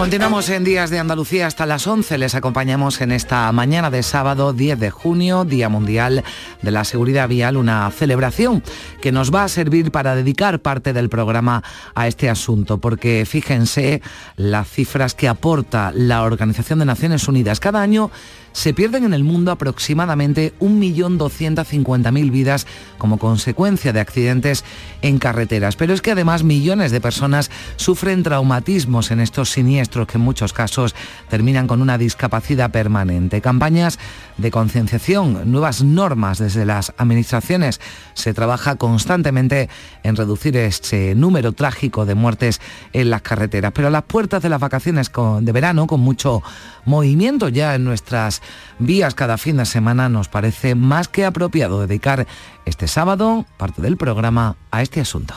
[0.00, 2.16] Continuamos en Días de Andalucía hasta las 11.
[2.16, 6.24] Les acompañamos en esta mañana de sábado 10 de junio, Día Mundial
[6.62, 8.62] de la Seguridad Vial, una celebración
[9.02, 11.62] que nos va a servir para dedicar parte del programa
[11.94, 14.00] a este asunto, porque fíjense
[14.36, 17.60] las cifras que aporta la Organización de Naciones Unidas.
[17.60, 18.10] Cada año
[18.52, 22.66] se pierden en el mundo aproximadamente 1.250.000 vidas
[22.98, 24.64] como consecuencia de accidentes
[25.02, 25.76] en carreteras.
[25.76, 30.52] Pero es que además millones de personas sufren traumatismos en estos siniestros que en muchos
[30.52, 30.94] casos
[31.28, 33.40] terminan con una discapacidad permanente.
[33.40, 33.98] Campañas
[34.36, 37.80] de concienciación, nuevas normas desde las administraciones.
[38.14, 39.68] Se trabaja constantemente
[40.02, 42.60] en reducir este número trágico de muertes
[42.92, 43.72] en las carreteras.
[43.72, 46.42] Pero a las puertas de las vacaciones de verano, con mucho
[46.84, 48.39] movimiento ya en nuestras
[48.78, 52.26] vías cada fin de semana, nos parece más que apropiado dedicar
[52.64, 55.34] este sábado parte del programa a este asunto.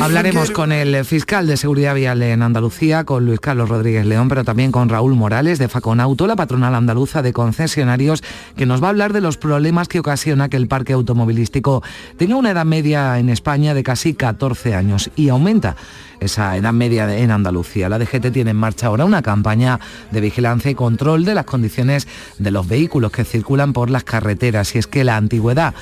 [0.00, 4.44] Hablaremos con el fiscal de Seguridad Vial en Andalucía, con Luis Carlos Rodríguez León, pero
[4.44, 8.22] también con Raúl Morales de Faconauto, la patronal andaluza de concesionarios,
[8.56, 11.82] que nos va a hablar de los problemas que ocasiona que el parque automovilístico
[12.16, 15.76] tenga una edad media en España de casi 14 años y aumenta
[16.20, 17.88] esa edad media en Andalucía.
[17.88, 19.78] La DGT tiene en marcha ahora una campaña
[20.10, 24.74] de vigilancia y control de las condiciones de los vehículos que circulan por las carreteras.
[24.74, 25.74] Y es que la antigüedad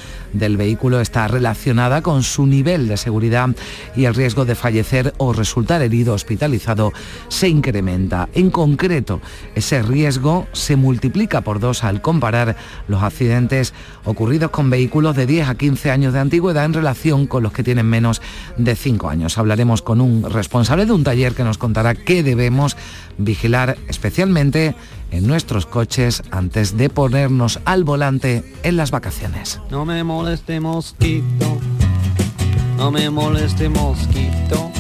[0.43, 3.51] del vehículo está relacionada con su nivel de seguridad
[3.95, 6.93] y el riesgo de fallecer o resultar herido hospitalizado
[7.29, 8.29] se incrementa.
[8.35, 9.21] En concreto,
[9.55, 12.57] ese riesgo se multiplica por dos al comparar
[12.89, 13.73] los accidentes
[14.05, 17.63] ocurridos con vehículos de 10 a 15 años de antigüedad en relación con los que
[17.63, 18.21] tienen menos
[18.57, 19.39] de 5 años.
[19.39, 22.77] Hablaremos con un responsable de un taller que nos contará qué debemos
[23.19, 24.75] vigilar especialmente
[25.11, 29.61] en nuestros coches antes de ponernos al volante en las vacaciones.
[29.71, 31.59] No me moleste mosquito,
[32.77, 34.71] no me moleste mosquito,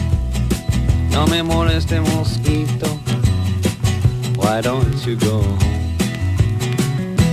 [1.10, 2.98] no me moleste mosquito.
[4.36, 5.81] Why don't you go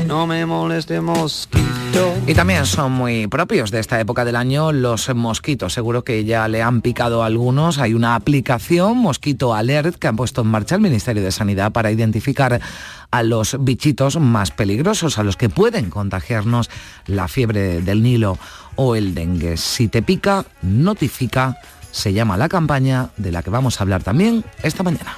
[0.09, 2.15] No me moleste mosquito.
[2.25, 5.71] Y también son muy propios de esta época del año los mosquitos.
[5.71, 7.77] Seguro que ya le han picado algunos.
[7.77, 11.91] Hay una aplicación, Mosquito Alert, que han puesto en marcha el Ministerio de Sanidad para
[11.91, 12.59] identificar
[13.11, 16.71] a los bichitos más peligrosos, a los que pueden contagiarnos
[17.05, 18.39] la fiebre del Nilo
[18.77, 19.57] o el dengue.
[19.57, 21.59] Si te pica, notifica.
[21.91, 25.17] Se llama la campaña de la que vamos a hablar también esta mañana.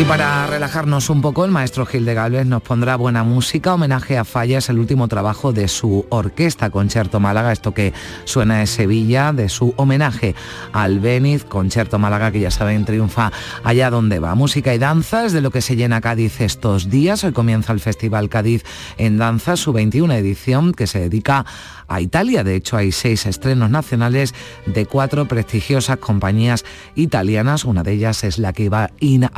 [0.00, 4.16] Y para relajarnos un poco, el maestro Gil de Galvez nos pondrá buena música, homenaje
[4.16, 7.92] a Fallas, el último trabajo de su orquesta Concierto Málaga, esto que
[8.24, 10.34] suena en Sevilla, de su homenaje
[10.72, 13.30] al Beniz, Concierto Málaga, que ya saben, triunfa
[13.62, 14.34] allá donde va.
[14.34, 17.22] Música y danza es de lo que se llena Cádiz estos días.
[17.22, 18.64] Hoy comienza el Festival Cádiz
[18.96, 21.44] en Danza, su 21 edición, que se dedica
[21.88, 22.42] a Italia.
[22.42, 24.34] De hecho, hay seis estrenos nacionales
[24.64, 27.66] de cuatro prestigiosas compañías italianas.
[27.66, 28.90] Una de ellas es la que va,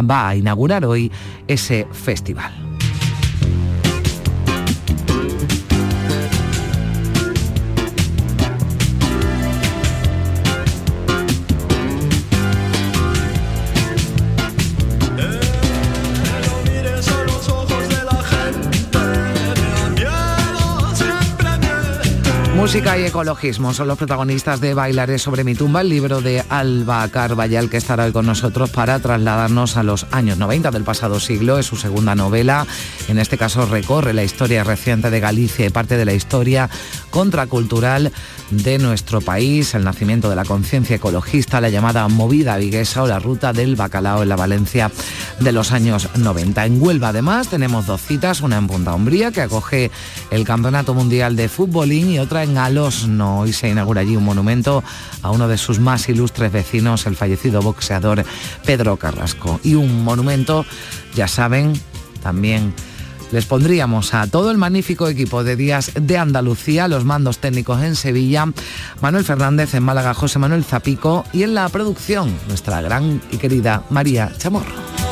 [0.08, 0.51] va a inaugurar
[0.84, 1.10] hoy
[1.48, 2.71] ese festival.
[22.72, 27.06] Música y ecologismo son los protagonistas de Bailaré sobre mi tumba, el libro de Alba
[27.08, 31.58] Carballal que estará hoy con nosotros para trasladarnos a los años 90 del pasado siglo.
[31.58, 32.66] Es su segunda novela.
[33.08, 36.70] En este caso recorre la historia reciente de Galicia y parte de la historia
[37.10, 38.10] contracultural
[38.50, 43.18] de nuestro país, el nacimiento de la conciencia ecologista, la llamada movida viguesa o la
[43.18, 44.90] ruta del bacalao en la Valencia
[45.40, 46.64] de los años 90.
[46.64, 49.90] En Huelva además tenemos dos citas, una en Punta Umbría que acoge
[50.30, 53.40] el Campeonato Mundial de Fútbolín y otra en Alosno.
[53.40, 54.82] Hoy se inaugura allí un monumento
[55.22, 58.24] a uno de sus más ilustres vecinos, el fallecido boxeador
[58.64, 59.60] Pedro Carrasco.
[59.62, 60.64] Y un monumento,
[61.14, 61.72] ya saben,
[62.22, 62.74] también
[63.32, 67.96] les pondríamos a todo el magnífico equipo de Días de Andalucía, los mandos técnicos en
[67.96, 68.46] Sevilla,
[69.00, 73.84] Manuel Fernández en Málaga, José Manuel Zapico y en la producción nuestra gran y querida
[73.90, 75.11] María Chamorro.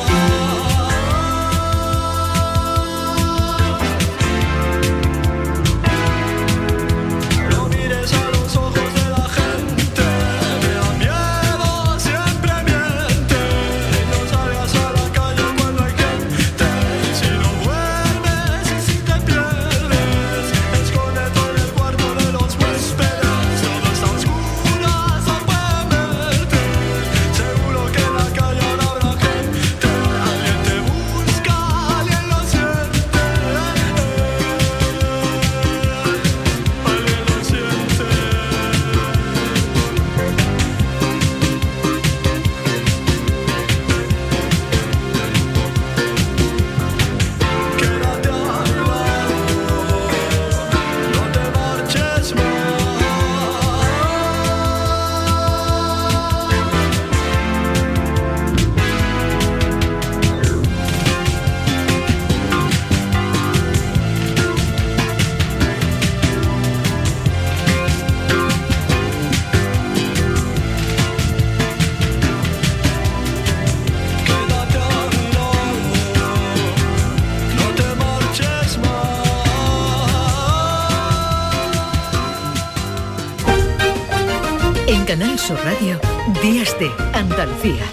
[85.49, 85.99] Radio,
[86.43, 87.83] Días de Andalucía.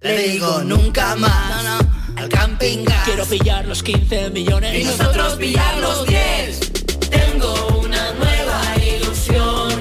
[0.00, 1.84] Le digo nunca más
[2.16, 6.72] al camping Quiero pillar los 15 millones y nosotros pillar los 10.
[7.08, 9.72] Tengo una nueva ilusión.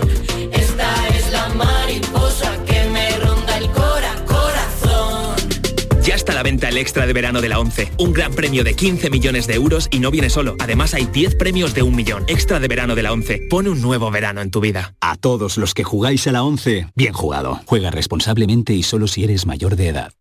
[0.53, 5.35] Esta es la mariposa que me ronda el cora corazón.
[6.03, 7.93] Ya está a la venta el extra de verano de la 11.
[7.97, 10.55] Un gran premio de 15 millones de euros y no viene solo.
[10.59, 12.25] Además hay 10 premios de un millón.
[12.27, 13.47] Extra de verano de la 11.
[13.49, 14.96] Pone un nuevo verano en tu vida.
[15.19, 17.61] Todos los que jugáis a la 11, bien jugado.
[17.65, 20.13] Juega responsablemente y solo si eres mayor de edad.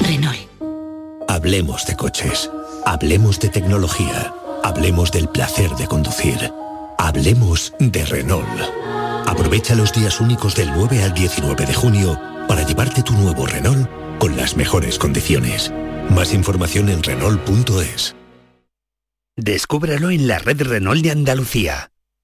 [0.00, 0.38] Renault.
[1.28, 2.50] Hablemos de coches.
[2.86, 4.34] Hablemos de tecnología.
[4.62, 6.52] Hablemos del placer de conducir.
[6.98, 8.46] Hablemos de Renault.
[9.26, 13.88] Aprovecha los días únicos del 9 al 19 de junio para llevarte tu nuevo Renault
[14.18, 15.72] con las mejores condiciones.
[16.10, 18.14] Más información en Renault.es.
[19.36, 21.90] Descúbralo en la red Renault de Andalucía.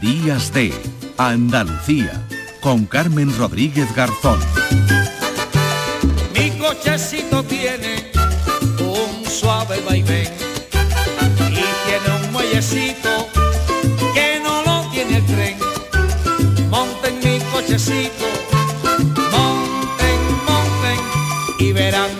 [0.00, 0.72] Días de
[1.16, 2.26] Andalucía
[2.60, 4.38] con Carmen Rodríguez Garzón.
[6.34, 8.12] Mi cochecito tiene
[8.80, 10.30] un suave vaivén
[11.50, 13.28] y tiene un muellecito
[14.14, 15.56] que no lo tiene el tren.
[16.70, 18.26] Monten mi cochecito,
[19.32, 20.98] monten, monten
[21.58, 22.15] y verán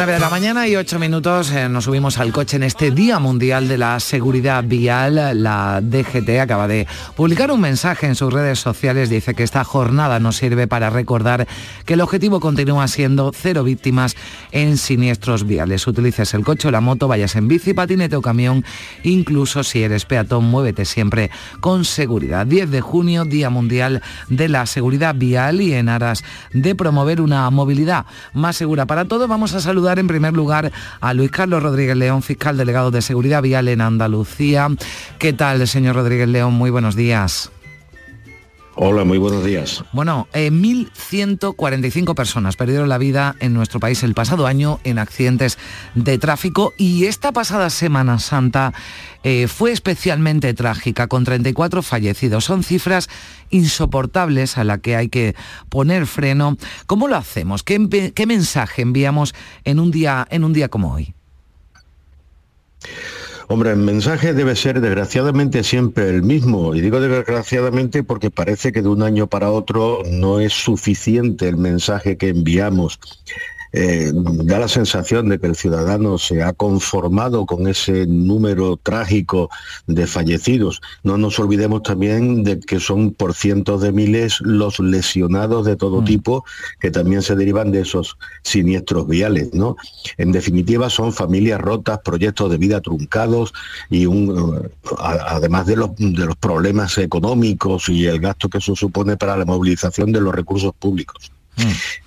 [0.00, 3.18] 9 de la mañana y 8 minutos eh, nos subimos al coche en este Día
[3.18, 5.42] Mundial de la Seguridad Vial.
[5.42, 9.10] La DGT acaba de publicar un mensaje en sus redes sociales.
[9.10, 11.46] Dice que esta jornada nos sirve para recordar
[11.84, 14.16] que el objetivo continúa siendo cero víctimas
[14.52, 15.86] en siniestros viales.
[15.86, 18.64] Utilices el coche o la moto, vayas en bici, patinete o camión,
[19.02, 21.30] incluso si eres peatón, muévete siempre
[21.60, 22.46] con seguridad.
[22.46, 27.50] 10 de junio, Día Mundial de la Seguridad Vial y en aras de promover una
[27.50, 31.96] movilidad más segura para todos, vamos a saludar en primer lugar a Luis Carlos Rodríguez
[31.96, 34.68] León, fiscal delegado de Seguridad Vial en Andalucía.
[35.18, 36.54] ¿Qué tal, señor Rodríguez León?
[36.54, 37.50] Muy buenos días.
[38.76, 39.84] Hola, muy buenos días.
[39.92, 45.58] Bueno, eh, 1.145 personas perdieron la vida en nuestro país el pasado año en accidentes
[45.96, 48.72] de tráfico y esta pasada Semana Santa
[49.24, 52.44] eh, fue especialmente trágica, con 34 fallecidos.
[52.44, 53.08] Son cifras
[53.50, 55.34] insoportables a las que hay que
[55.68, 56.56] poner freno.
[56.86, 57.64] ¿Cómo lo hacemos?
[57.64, 59.34] ¿Qué, qué mensaje enviamos
[59.64, 61.14] en un día, en un día como hoy?
[63.52, 66.72] Hombre, el mensaje debe ser desgraciadamente siempre el mismo.
[66.76, 71.56] Y digo desgraciadamente porque parece que de un año para otro no es suficiente el
[71.56, 73.00] mensaje que enviamos.
[73.72, 79.50] Eh, da la sensación de que el ciudadano se ha conformado con ese número trágico
[79.86, 80.80] de fallecidos.
[81.02, 86.02] No nos olvidemos también de que son por cientos de miles los lesionados de todo
[86.02, 86.04] mm.
[86.04, 86.44] tipo
[86.80, 89.54] que también se derivan de esos siniestros viales.
[89.54, 89.76] ¿no?
[90.18, 93.52] En definitiva, son familias rotas, proyectos de vida truncados
[93.88, 99.16] y un, además de los, de los problemas económicos y el gasto que eso supone
[99.16, 101.30] para la movilización de los recursos públicos.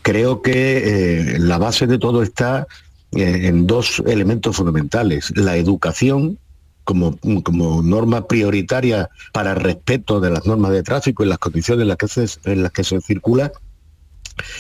[0.01, 2.67] Creo que eh, la base de todo está
[3.12, 5.31] eh, en dos elementos fundamentales.
[5.36, 6.39] La educación
[6.83, 11.88] como, como, norma prioritaria para respeto de las normas de tráfico y las condiciones en
[11.88, 13.53] las que se, en las que se circula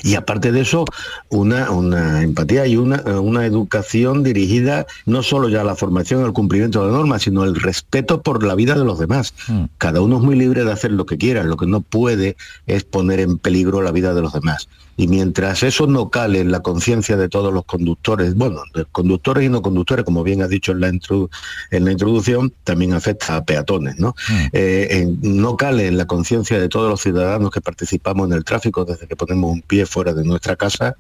[0.03, 0.85] y aparte de eso,
[1.29, 6.33] una, una empatía y una, una, educación dirigida no solo ya a la formación, al
[6.33, 9.33] cumplimiento de la norma, sino el respeto por la vida de los demás.
[9.47, 9.65] Mm.
[9.77, 12.35] Cada uno es muy libre de hacer lo que quiera, lo que no puede
[12.67, 14.67] es poner en peligro la vida de los demás.
[14.95, 19.45] Y mientras eso no cale en la conciencia de todos los conductores, bueno, de conductores
[19.45, 23.43] y no conductores, como bien ha dicho en la, en la introducción, también afecta a
[23.43, 24.15] peatones, ¿no?
[24.29, 24.45] Mm.
[24.53, 28.85] Eh, no cale en la conciencia de todos los ciudadanos que participamos en el tráfico
[28.85, 30.95] desde que ponemos un pie fuera de nuestra casa,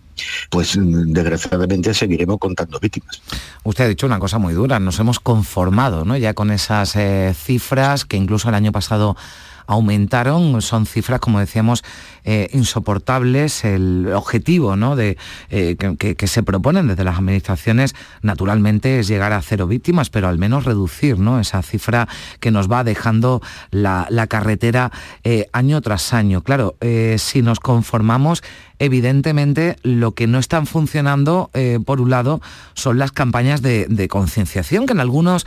[0.49, 3.21] pues desgraciadamente seguiremos contando víctimas.
[3.63, 6.17] Usted ha dicho una cosa muy dura, nos hemos conformado, ¿no?
[6.17, 9.15] Ya con esas eh, cifras que incluso el año pasado
[9.65, 11.83] aumentaron, son cifras, como decíamos,
[12.23, 13.65] eh, insoportables.
[13.65, 14.95] El objetivo ¿no?
[14.95, 15.17] de,
[15.49, 20.37] eh, que, se proponen desde las administraciones, naturalmente, es llegar a cero víctimas, pero al
[20.37, 21.39] menos reducir ¿no?
[21.39, 22.07] esa cifra
[22.39, 23.41] que nos va dejando
[23.71, 24.91] la, carretera
[25.23, 26.41] eh, año tras año.
[26.41, 26.77] Claro,
[27.17, 28.41] si nos conformamos,
[28.79, 31.49] evidentemente lo que no están funcionando,
[31.85, 32.41] por un lado,
[32.73, 35.45] son las campañas de, concienciación, que en algunos,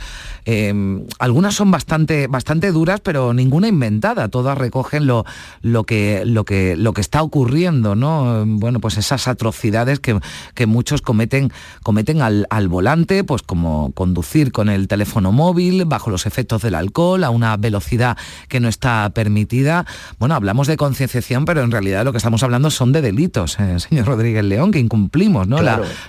[1.19, 4.29] algunas son bastante, bastante duras, pero ninguna inventada.
[4.29, 5.25] Todas recogen lo,
[5.61, 8.45] lo, que, lo que lo que está ocurriendo, ¿no?
[8.45, 11.51] Bueno, pues esas atrocidades que, muchos cometen,
[11.83, 17.23] cometen al, volante, pues como conducir con el teléfono móvil, bajo los efectos del alcohol,
[17.23, 18.17] a una velocidad
[18.47, 19.85] que no está permitida.
[20.19, 23.79] Bueno, hablamos de concienciación, pero en realidad lo que estamos hablando son de delitos, eh,
[23.79, 25.57] señor Rodríguez León, que incumplimos, ¿no?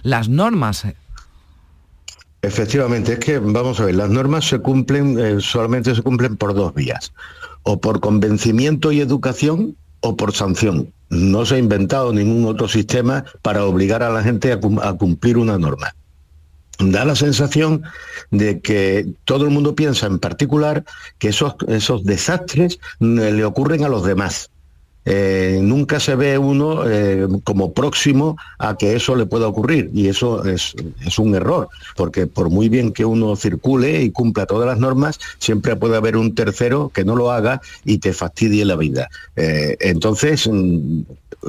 [0.02, 0.86] las normas.
[2.42, 6.54] Efectivamente, es que vamos a ver, las normas se cumplen, eh, solamente se cumplen por
[6.54, 7.12] dos vías,
[7.64, 10.92] o por convencimiento y educación, o por sanción.
[11.10, 14.60] No se ha inventado ningún otro sistema para obligar a la gente a,
[14.92, 15.94] cumplir una norma.
[16.78, 17.82] Da la sensación
[18.30, 20.84] de que todo el mundo piensa en particular
[21.18, 24.50] que esos, esos desastres le ocurren a los demás
[25.10, 30.08] eh, nunca se ve uno eh, como próximo a que eso le pueda ocurrir y
[30.08, 30.74] eso es,
[31.16, 35.76] un error, porque por muy bien que uno circule y cumpla todas las normas, siempre
[35.76, 39.08] puede haber un tercero que no lo haga y te fastidie la vida.
[39.36, 41.00] Eh, entonces, mm,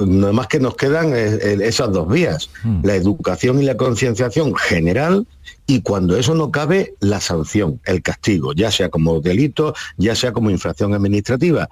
[0.06, 2.86] nada más que nos quedan esas dos vías, mm.
[2.86, 5.26] la educación y la concienciación general
[5.66, 10.32] y cuando eso no cabe, la sanción, el castigo, ya sea como delito, ya sea
[10.32, 11.68] como infracción administrativa.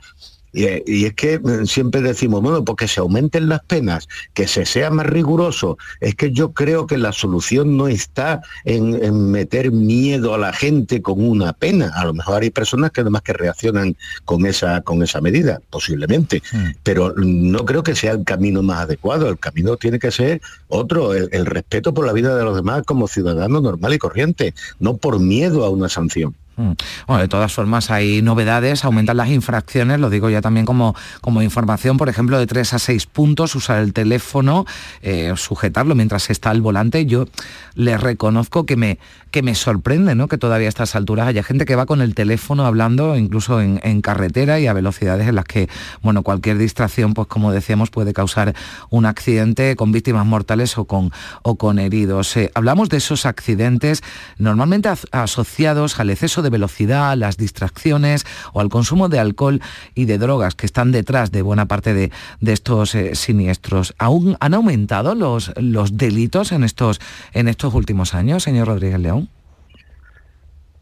[0.52, 4.90] Y, es que mm, siempre decimos, bueno, porque se aumenten las penas, que se sea
[4.90, 5.78] más riguroso.
[6.00, 11.02] Es que yo creo que la solución no está en, meter miedo a la gente
[11.02, 11.93] con una pena.
[11.95, 16.43] A lo mejor hay personas que además que reaccionan con esa, con esa medida, posiblemente.
[16.52, 16.71] Hmm.
[16.83, 19.28] Pero no creo que sea el camino más adecuado.
[19.28, 23.09] El camino tiene que ser otro, el respeto por la vida de los demás como
[23.09, 26.35] ciudadano normal y corriente, no por miedo a una sanción.
[26.59, 26.73] Mm.
[27.07, 31.41] Bueno, de todas formas hay novedades, aumentan las infracciones, lo digo ya también como, como
[31.41, 34.67] información, por ejemplo, de 3 a 6 puntos, usar el teléfono,
[35.00, 37.07] eh, sujetarlo mientras está al volante.
[37.07, 37.27] Yo
[37.75, 38.99] le reconozco que me,
[39.31, 40.27] que me sorprende ¿no?
[40.27, 43.79] que todavía a estas alturas haya gente que va con el teléfono hablando incluso en,
[44.03, 45.69] carretera y a velocidades en las que
[46.03, 48.55] bueno, cualquier distracción, pues como decíamos, puede causar
[48.91, 51.12] un accidente con víctimas mortales o con,
[51.43, 52.37] o con heridos.
[52.37, 54.03] Eh, hablamos de esos accidentes
[54.38, 59.61] normalmente asociados al exceso de velocidad, las distracciones o al consumo de alcohol
[59.95, 62.11] y de drogas que están detrás de buena parte de,
[62.47, 63.95] estos eh, siniestros.
[63.99, 67.00] ¿Aún han aumentado los, los delitos en estos,
[67.33, 69.28] en estos últimos años, señor Rodríguez León?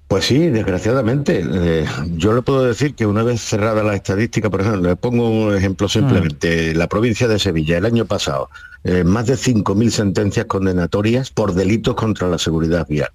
[0.08, 1.44] Pues sí, desgraciadamente.
[1.44, 5.28] Eh, yo le puedo decir que una vez cerrada la estadística, por ejemplo, le pongo
[5.28, 6.78] un ejemplo simplemente, mm.
[6.78, 8.48] la provincia de Sevilla, el año pasado,
[8.84, 13.10] eh, más de 5.000 sentencias condenatorias por delitos contra la seguridad vial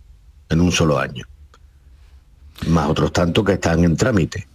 [0.50, 1.26] en un solo año
[2.68, 4.48] más otros tantos que están en trámite,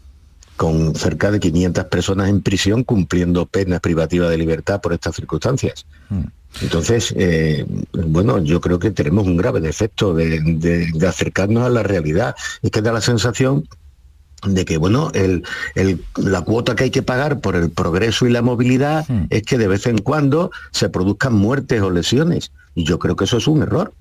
[0.57, 5.87] con cerca de 500 personas en prisión cumpliendo penas privativas de libertad por estas circunstancias.
[6.09, 6.25] Mm.
[6.63, 12.35] Entonces, eh, bueno, yo creo que tenemos un grave defecto de, acercarnos a la realidad.
[12.63, 13.69] Es que da la sensación
[14.47, 15.45] de que bueno, el,
[16.17, 19.25] la cuota que hay que pagar por el progreso y la movilidad mm.
[19.31, 23.25] es que de vez en cuando se produzcan muertes o lesiones Y yo creo que
[23.25, 23.93] eso es un error.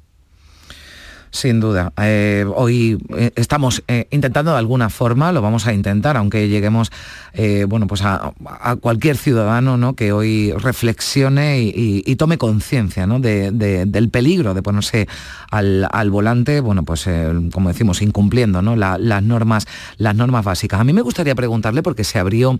[1.35, 1.91] Sin duda.
[2.01, 6.91] Eh, hoy eh, estamos eh, intentando de alguna forma, lo vamos a intentar, aunque lleguemos
[7.67, 8.31] bueno, pues a,
[8.79, 9.93] cualquier ciudadano ¿no?
[9.93, 13.19] que hoy reflexione y, tome conciencia ¿no?
[13.19, 15.09] del peligro de ponerse
[15.51, 17.09] al, volante, bueno, pues
[17.51, 18.77] como decimos, incumpliendo ¿no?
[18.77, 20.79] las, normas, las normas básicas.
[20.79, 22.57] A mí me gustaría preguntarle, porque se abrió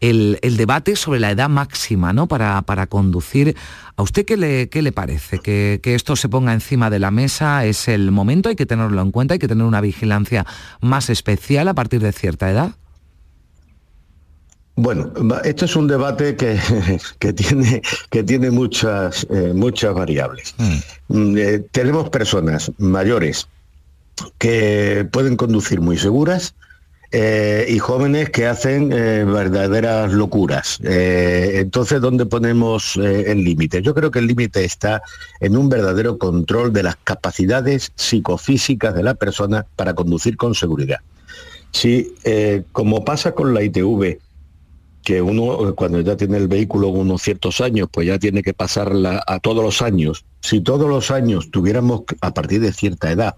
[0.00, 2.28] el, debate sobre la edad máxima ¿no?
[2.28, 3.56] para, para conducir
[3.96, 5.38] ¿A usted qué le, qué le parece?
[5.38, 9.10] ¿Que, esto se ponga encima de la mesa es el momento, hay que tenerlo en
[9.10, 10.46] cuenta, hay que tener una vigilancia
[10.80, 12.72] más especial a partir de cierta edad?
[14.74, 15.12] Bueno,
[15.44, 16.58] esto es un debate que,
[17.18, 20.54] que tiene, que tiene muchas, eh, muchas variables.
[20.56, 20.76] Mm.
[21.08, 23.48] Mm, eh, tenemos personas mayores
[24.38, 26.54] que pueden conducir muy seguras,
[27.14, 30.80] eh, y jóvenes que hacen eh, verdaderas locuras.
[30.82, 33.82] Eh, entonces, ¿dónde ponemos el límite?
[33.82, 35.02] Yo creo que el límite está
[35.40, 41.00] en un verdadero control de las capacidades psicofísicas de la persona para conducir con seguridad.
[41.70, 42.14] Si,
[42.72, 44.18] como pasa con la ITV,
[45.04, 49.22] que uno cuando ya tiene el vehículo unos ciertos años, pues ya tiene que pasarla
[49.26, 50.24] a todos los años.
[50.40, 53.34] Si todos los años tuviéramos a partir de cierta edad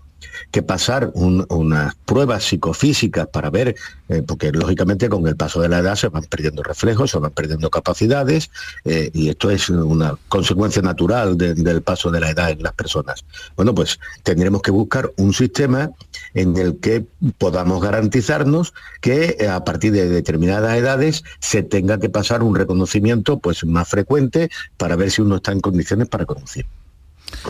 [0.51, 3.77] que pasar unas pruebas psicofísicas para ver,
[4.09, 7.33] eh, porque lógicamente con el paso de la edad se van perdiendo reflejos, se van
[7.33, 8.51] perdiendo capacidades,
[8.85, 13.25] eh, y esto es una consecuencia natural del paso de la edad en las personas.
[13.57, 15.91] Bueno, pues tendremos que buscar un sistema
[16.35, 17.05] en el que
[17.39, 23.39] podamos garantizarnos que eh, a partir de determinadas edades se tenga que pasar un reconocimiento
[23.39, 26.67] pues más frecuente para ver si uno está en condiciones para conducir.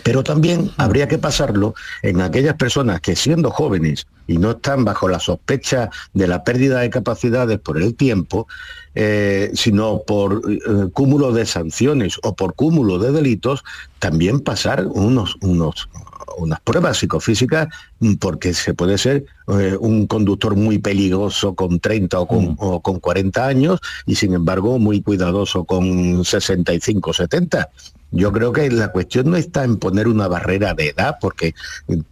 [0.02, 5.08] Pero también habría que pasarlo en aquellas personas que siendo jóvenes y no están bajo
[5.08, 8.46] la sospecha de la pérdida de capacidades por el tiempo,
[8.94, 13.64] eh, sino por eh, cúmulo de sanciones o por cúmulo de delitos,
[13.98, 15.88] también pasar unos, unos,
[16.38, 17.68] unas pruebas psicofísicas
[18.00, 22.56] mm, porque se puede ser eh, un conductor muy peligroso con 30 o con, mm.
[22.58, 27.68] o con 40 años y sin embargo muy cuidadoso con 65 o 70.
[28.14, 31.54] Yo creo que la cuestión no está en poner una barrera de edad, porque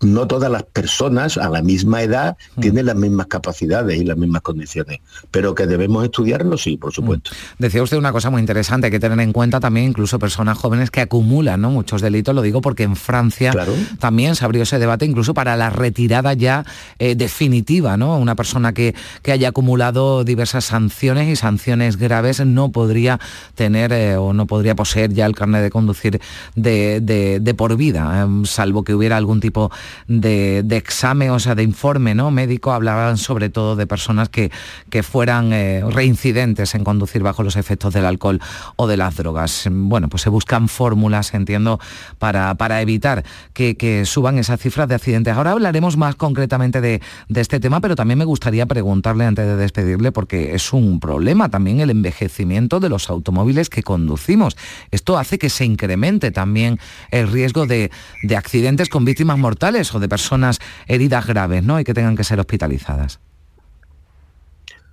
[0.00, 2.60] no todas las personas a la misma edad mm.
[2.60, 4.98] tienen las mismas capacidades y las mismas condiciones,
[5.30, 7.30] pero que debemos estudiarlo, sí, por supuesto.
[7.30, 7.62] Mm.
[7.62, 10.90] Decía usted una cosa muy interesante, hay que tener en cuenta también incluso personas jóvenes
[10.90, 11.70] que acumulan ¿no?
[11.70, 13.54] muchos delitos, lo digo porque en Francia
[14.00, 16.64] también se abrió ese debate incluso para la retirada ya
[16.98, 18.18] eh, definitiva, ¿no?
[18.18, 23.20] Una persona que, que, haya acumulado diversas sanciones y sanciones graves no podría
[23.54, 26.20] tener eh, o no podría poseer ya el carnet de conducir
[26.54, 27.00] de,
[27.40, 29.70] de, por vida, em, salvo que hubiera algún tipo
[30.08, 32.30] de, examen, o sea, de informe ¿no?
[32.30, 34.50] médico, hablaban sobre todo de personas que,
[34.88, 38.40] que fueran eh, reincidentes en conducir bajo los efectos del alcohol
[38.76, 39.68] o de las drogas.
[39.70, 41.78] Bueno, pues se buscan fórmulas, entiendo,
[42.18, 43.72] para, para evitar que,
[44.06, 45.34] suban esas cifras de accidentes.
[45.34, 49.56] Ahora hablaremos más concretamente de, de este tema, pero también me gustaría preguntarle antes de
[49.56, 54.56] despedirle, porque es un problema también el envejecimiento de los automóviles que conducimos.
[54.90, 56.78] Esto hace que se incremente también
[57.10, 57.90] el riesgo de,
[58.36, 61.80] accidentes con víctimas mortales o de personas heridas graves ¿no?
[61.80, 63.18] y que tengan que ser hospitalizadas.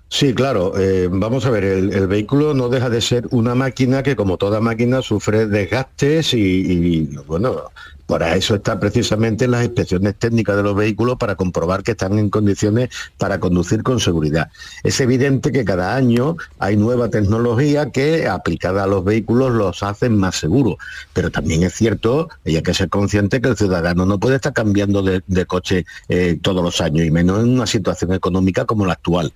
[0.09, 0.73] Sí, claro.
[0.79, 4.59] Eh, vamos a ver, el, vehículo no deja de ser una máquina que, como toda
[4.59, 7.69] máquina, sufre desgastes y bueno,
[8.09, 12.31] para eso está precisamente las inspecciones técnicas de los vehículos para comprobar que están en
[12.31, 14.49] condiciones para conducir con seguridad.
[14.83, 20.17] Es evidente que cada año hay nueva tecnología que aplicada a los vehículos los hacen
[20.17, 20.77] más seguros,
[21.13, 24.53] pero también es cierto, y hay que ser consciente que el ciudadano no puede estar
[24.53, 28.93] cambiando de, coche eh, todos los años, y menos en una situación económica como la
[28.93, 29.31] actual.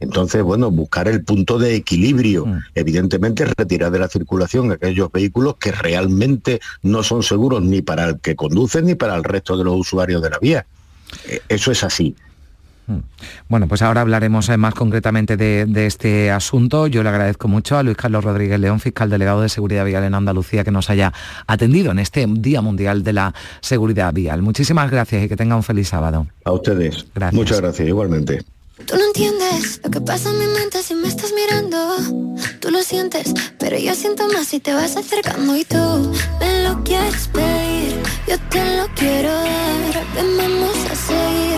[0.00, 2.58] Entonces, bueno, buscar el punto de equilibrio, mm.
[2.74, 8.17] evidentemente retirar de la circulación aquellos vehículos que realmente no son seguros ni para el
[8.18, 10.66] que conducen ni para el resto de los usuarios de la vía.
[11.28, 12.14] Eh, eso es así.
[12.86, 13.00] Hmm.
[13.48, 16.86] Bueno, pues ahora hablaremos eh, más concretamente de, este asunto.
[16.86, 20.14] Yo le agradezco mucho a Luis Carlos Rodríguez León, fiscal delegado de Seguridad Vial en
[20.14, 21.12] Andalucía, que nos haya
[21.46, 24.40] atendido en este Día Mundial de la Seguridad Vial.
[24.40, 26.26] Muchísimas gracias y que tenga un feliz sábado.
[26.44, 27.06] A ustedes.
[27.32, 28.42] Muchas gracias, igualmente.
[28.86, 31.96] Tú no entiendes lo que pasa en mi mente si me estás mirando.
[32.60, 36.82] Tú lo sientes, pero yo siento más si te vas acercando y tú me lo
[36.84, 37.87] quieres pedir.
[38.28, 40.04] Yo te lo quiero dar.
[40.14, 41.57] Ven, vamos a seguir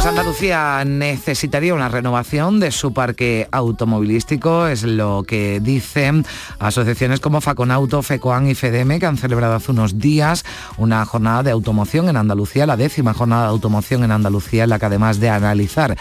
[0.00, 6.24] Pues Andalucía necesitaría una renovación de su parque automovilístico, es lo que dicen
[6.58, 10.46] asociaciones como Faconauto, FECOAN y FEDEME, que han celebrado hace unos días
[10.78, 14.78] una jornada de automoción en Andalucía, la décima jornada de automoción en Andalucía, en la
[14.78, 15.98] que además de analizar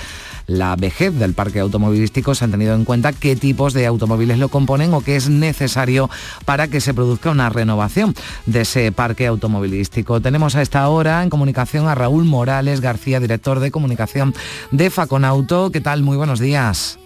[0.49, 4.49] la vejez del parque automovilístico se han tenido en cuenta qué tipos de automóviles lo
[4.49, 6.09] componen o qué es necesario
[6.43, 8.15] para que se produzca una renovación
[8.47, 10.21] de ese parque automovilístico.
[10.21, 14.33] Tenemos a esta hora en comunicación a Raúl Morales García, director de comunicación
[14.71, 15.71] de Faconauto.
[15.71, 16.01] ¿Qué tal?
[16.01, 16.99] Muy buenos días.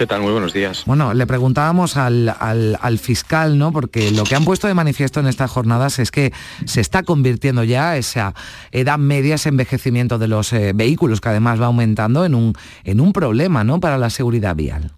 [0.00, 0.22] ¿Qué tal?
[0.22, 0.84] Muy buenos días.
[0.86, 3.70] Bueno, le preguntábamos al, fiscal, ¿no?
[3.70, 6.32] Porque lo que han puesto de manifiesto en estas jornadas es que
[6.64, 8.32] se está convirtiendo ya esa
[8.72, 12.98] edad media, ese envejecimiento de los eh, vehículos, que además va aumentando en un, en
[12.98, 13.78] un problema, ¿no?
[13.78, 14.90] Para la seguridad vial.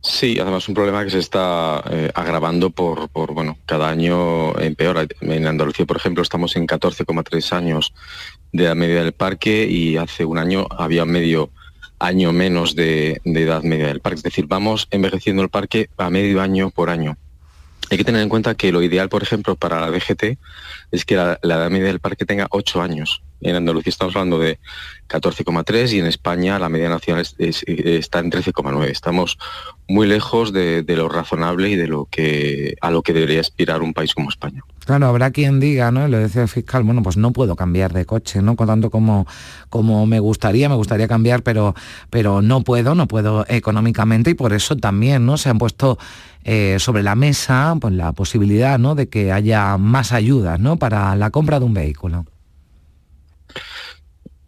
[0.00, 5.04] Sí, además un problema que se está eh, agravando por, por, bueno, cada año empeora.
[5.22, 7.92] En Andalucía, por ejemplo, estamos en 14,3 años
[8.52, 11.50] de la media del parque y hace un año había medio
[11.98, 14.18] año menos de, edad media del parque.
[14.18, 17.16] Es decir, vamos envejeciendo el parque a medio año por año.
[17.90, 20.38] Hay que tener en cuenta que lo ideal, por ejemplo, para la DGT
[20.90, 23.22] es que la, edad media del parque tenga 8 años.
[23.42, 24.58] En Andalucía estamos hablando de
[25.08, 28.84] 14,3 y en España la media nacional está en 13,9.
[28.86, 29.38] Estamos
[29.88, 33.92] muy lejos de, lo razonable y de lo que a lo que debería aspirar un
[33.92, 34.62] país como España.
[34.84, 36.08] Claro, habrá quien diga, ¿no?
[36.08, 38.56] Lo decía el fiscal, bueno, pues no puedo cambiar de coche, ¿no?
[38.56, 39.26] Tanto como,
[39.68, 41.74] como me gustaría, me gustaría cambiar, pero,
[42.08, 45.36] pero no puedo, no puedo económicamente y por eso también, ¿no?
[45.36, 45.98] Se han puesto
[46.46, 48.94] eh, sobre la mesa pues, la posibilidad, ¿no?
[48.94, 50.78] De que haya más ayudas, ¿no?
[50.78, 52.24] Para la compra de un vehículo.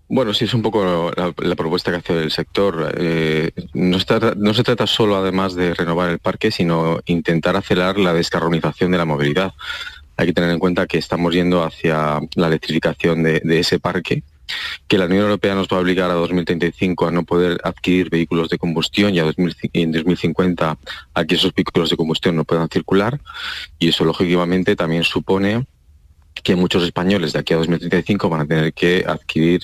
[0.09, 2.95] Bueno, sí, es un poco la, propuesta que hace el sector.
[2.97, 3.99] Eh, no,
[4.37, 8.99] no, se trata solo, además, de renovar el parque, sino intentar acelerar la descarbonización de
[8.99, 9.53] la movilidad
[10.19, 14.25] hay que tener en cuenta que estamos yendo hacia la electrificación de, ese parque,
[14.87, 18.49] que la Unión Europea nos va a obligar a 2035 a no poder adquirir vehículos
[18.49, 19.33] de combustión y a
[19.73, 20.79] en 2050
[21.15, 23.21] a que esos vehículos de combustión no puedan circular
[23.79, 25.67] y eso lógicamente también supone
[26.43, 29.63] que muchos españoles de aquí a 2035 van a tener que adquirir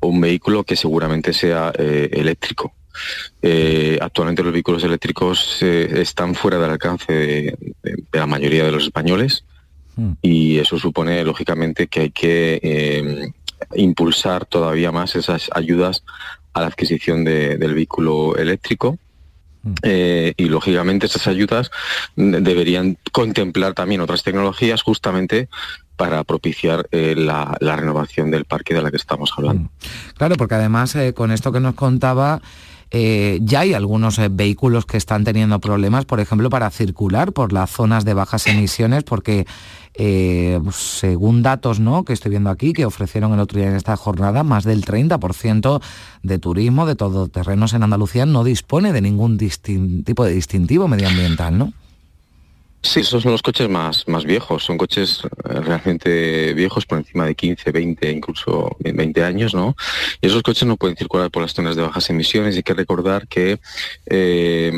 [0.00, 2.74] un vehículo que seguramente sea eh, eléctrico.
[3.40, 7.58] Eh, actualmente los vehículos eléctricos eh, están fuera del alcance de,
[8.12, 9.44] la mayoría de los españoles
[9.96, 10.12] Mm.
[10.22, 13.32] Y eso supone, lógicamente, que hay que
[13.74, 16.04] impulsar todavía más esas ayudas
[16.52, 18.98] a la adquisición del vehículo eléctrico.
[19.62, 19.72] Mm.
[19.82, 21.70] Eh, y lógicamente esas ayudas
[22.16, 25.48] deberían contemplar también otras tecnologías justamente
[25.96, 29.64] para propiciar eh, la, renovación del parque de la que estamos hablando.
[29.64, 30.14] Mm.
[30.16, 32.42] Claro, porque además con esto que nos contaba,
[32.94, 37.54] eh, ya hay algunos eh, vehículos que están teniendo problemas, por ejemplo, para circular por
[37.54, 39.46] las zonas de bajas emisiones, porque
[39.94, 42.04] eh, según datos ¿no?
[42.04, 45.80] que estoy viendo aquí, que ofrecieron el otro día en esta jornada, más del 30%
[46.22, 51.72] de turismo de todoterrenos en Andalucía no dispone de ningún tipo de distintivo medioambiental, ¿no?
[52.84, 57.24] Sí, esos son los coches más, más viejos, son coches eh, realmente viejos por encima
[57.24, 59.76] de 15, 20, incluso 20 años, ¿no?
[60.20, 62.56] Y esos coches no pueden circular por las zonas de bajas emisiones.
[62.56, 63.60] Hay que recordar que
[64.06, 64.72] eh,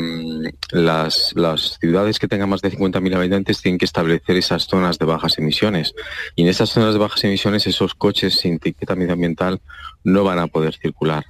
[0.69, 5.05] las, las ciudades que tengan más de 50.000 habitantes tienen que establecer esas zonas de
[5.05, 5.95] bajas emisiones.
[6.35, 9.61] Y en esas zonas de bajas emisiones esos coches sin etiqueta medioambiental
[10.03, 11.25] no van a poder circular.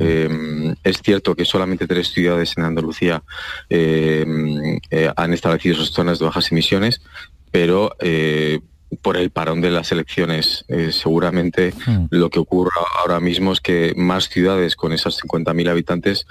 [0.00, 3.22] Em, es cierto que solamente tres ciudades en Andalucía
[3.68, 7.02] em, eh, han establecido sus zonas de bajas emisiones,
[7.50, 8.60] pero eh,
[9.02, 12.06] por el parón de las elecciones, eh, seguramente hmm.
[12.10, 16.26] lo que ocurra ahora mismo es que más ciudades con esas 50.000 habitantes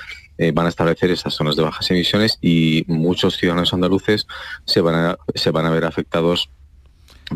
[0.54, 4.26] van a establecer esas zonas de bajas emisiones y muchos ciudadanos andaluces
[4.64, 6.50] se van a, se van a ver afectados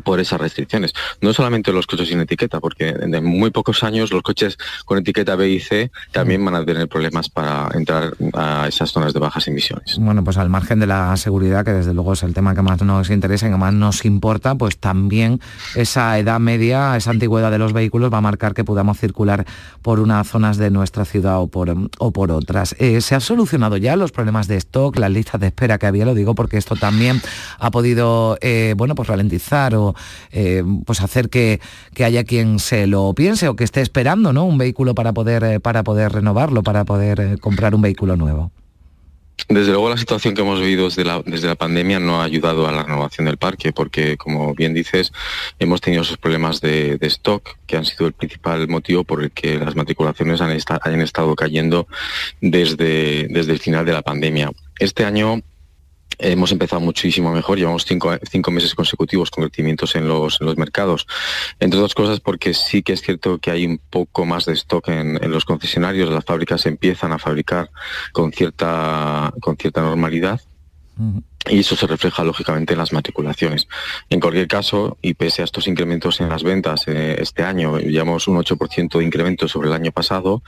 [0.03, 0.93] por esas restricciones.
[1.21, 5.35] No solamente los coches sin etiqueta, porque en muy pocos años los coches con etiqueta
[5.35, 9.47] B y C también van a tener problemas para entrar a esas zonas de bajas
[9.47, 9.97] emisiones.
[9.99, 12.81] Bueno, pues al margen de la seguridad, que desde luego es el tema que más
[12.81, 15.39] nos interesa y que más nos importa, pues también
[15.75, 19.45] esa edad media, esa antigüedad de los vehículos va a marcar que podamos circular
[19.81, 22.75] por unas zonas de nuestra ciudad o por, o por otras.
[22.79, 26.05] Eh, ¿Se han solucionado ya los problemas de stock, las listas de espera que había?
[26.05, 27.21] Lo digo porque esto también
[27.59, 29.75] ha podido, eh, bueno, pues ralentizar
[30.31, 31.59] eh, pues hacer que,
[32.03, 34.45] haya quien se lo piense o que esté esperando ¿no?
[34.45, 38.51] un vehículo para poder, eh, para poder renovarlo, para poder eh, comprar un vehículo nuevo.
[39.49, 42.83] Desde luego la situación que hemos vivido desde la, pandemia no ha ayudado a la
[42.83, 45.11] renovación del parque porque, como bien dices,
[45.59, 49.57] hemos tenido esos problemas de, stock que han sido el principal motivo por el que
[49.57, 51.87] las matriculaciones han, han estado cayendo
[52.41, 54.51] desde, desde el final de la pandemia.
[54.79, 55.41] Este año
[56.25, 61.05] Hemos empezado muchísimo mejor, llevamos cinco, cinco meses consecutivos con crecimientos en los, los, mercados.
[61.59, 64.87] Entre otras cosas porque sí que es cierto que hay un poco más de stock
[64.87, 67.69] en, en los concesionarios, las fábricas empiezan a fabricar
[68.13, 70.39] con cierta, con cierta normalidad
[71.49, 73.67] y eso se refleja lógicamente en las matriculaciones.
[74.09, 78.27] En cualquier caso, y pese a estos incrementos en las ventas eh, este año, llevamos
[78.27, 80.41] un 8% de incremento sobre el año pasado,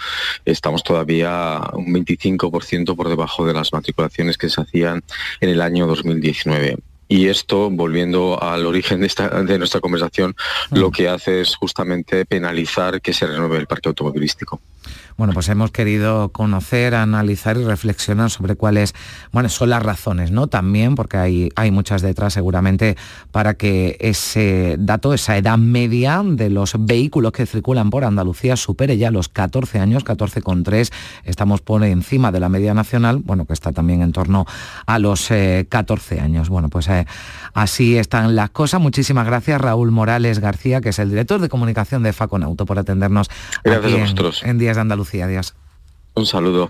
[0.46, 5.04] estamos todavía un 25% por debajo de las matriculaciones que se hacían
[5.42, 6.78] en el año 2019.
[7.08, 10.36] Y esto, volviendo al origen de, esta, de nuestra conversación,
[10.72, 14.60] lo que hace es justamente penalizar que se renueve el parque automovilístico.
[15.18, 18.94] Bueno, pues hemos querido conocer, analizar y reflexionar sobre cuáles
[19.32, 20.48] bueno, son las razones, ¿no?
[20.48, 22.98] También, porque hay, hay muchas detrás seguramente
[23.32, 28.98] para que ese dato, esa edad media de los vehículos que circulan por Andalucía supere
[28.98, 30.92] ya los 14 años, 14,3.
[31.24, 34.46] Estamos por encima de la media nacional, bueno, que está también en torno
[34.86, 36.50] a los 14 eh, años.
[36.50, 37.08] Bueno, pues eh,
[37.54, 38.82] así están las cosas.
[38.82, 43.30] Muchísimas gracias, Raúl Morales García, que es el director de comunicación de Faconauto, por atendernos
[43.64, 45.05] aquí en, en Días de Andalucía.
[46.16, 46.70] Un saludo.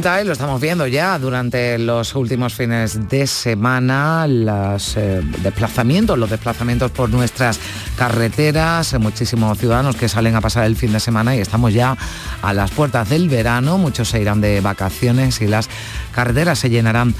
[0.00, 6.90] Lo estamos viendo ya durante los últimos fines de semana, los eh, desplazamientos, los desplazamientos
[6.90, 7.60] por nuestras
[7.96, 11.98] carreteras, muchísimos ciudadanos que salen a pasar el fin de semana y estamos ya
[12.40, 15.68] a las puertas del verano, muchos se irán de vacaciones y las
[16.12, 17.14] carreteras se llenarán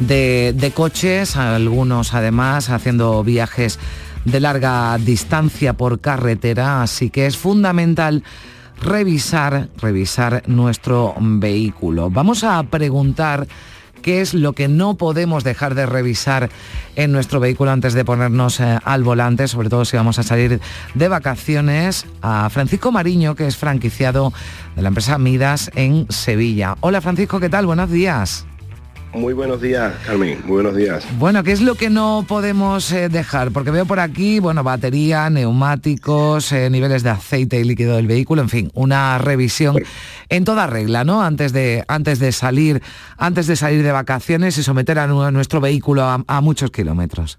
[0.00, 3.78] de coches, algunos además haciendo viajes
[4.24, 8.24] de larga distancia por carretera, así que es fundamental
[8.80, 12.10] revisar, revisar nuestro vehículo.
[12.10, 13.46] Vamos a preguntar
[14.04, 16.50] qué es lo que no podemos dejar de revisar
[16.94, 20.60] en nuestro vehículo antes de ponernos eh, al volante, sobre todo si vamos a salir
[20.94, 24.32] de vacaciones, a Francisco Mariño, que es franquiciado
[24.76, 26.76] de la empresa Midas en Sevilla.
[26.80, 27.64] Hola Francisco, ¿qué tal?
[27.64, 28.46] Buenos días.
[29.14, 30.40] Muy buenos días, Carmen.
[30.40, 31.06] Muy buenos días.
[31.18, 33.52] Bueno, ¿qué es lo que no podemos eh, dejar?
[33.52, 38.42] Porque veo por aquí, bueno, batería, neumáticos, eh, niveles de aceite y líquido del vehículo,
[38.42, 39.76] en fin, una revisión
[40.28, 41.22] en toda regla, ¿no?
[41.22, 42.82] Antes de, antes de salir,
[43.16, 47.38] antes de salir de vacaciones y someter a, nuestro vehículo a, muchos kilómetros.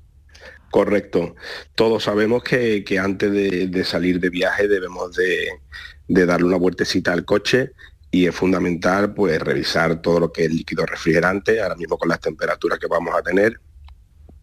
[0.71, 1.35] Correcto.
[1.75, 5.49] Todos sabemos que, antes de, salir de viaje debemos de,
[6.07, 7.71] de darle una vueltecita al coche
[8.11, 12.19] y es fundamental pues revisar todo lo que es líquido refrigerante, ahora mismo con las
[12.19, 13.59] temperaturas que vamos a tener,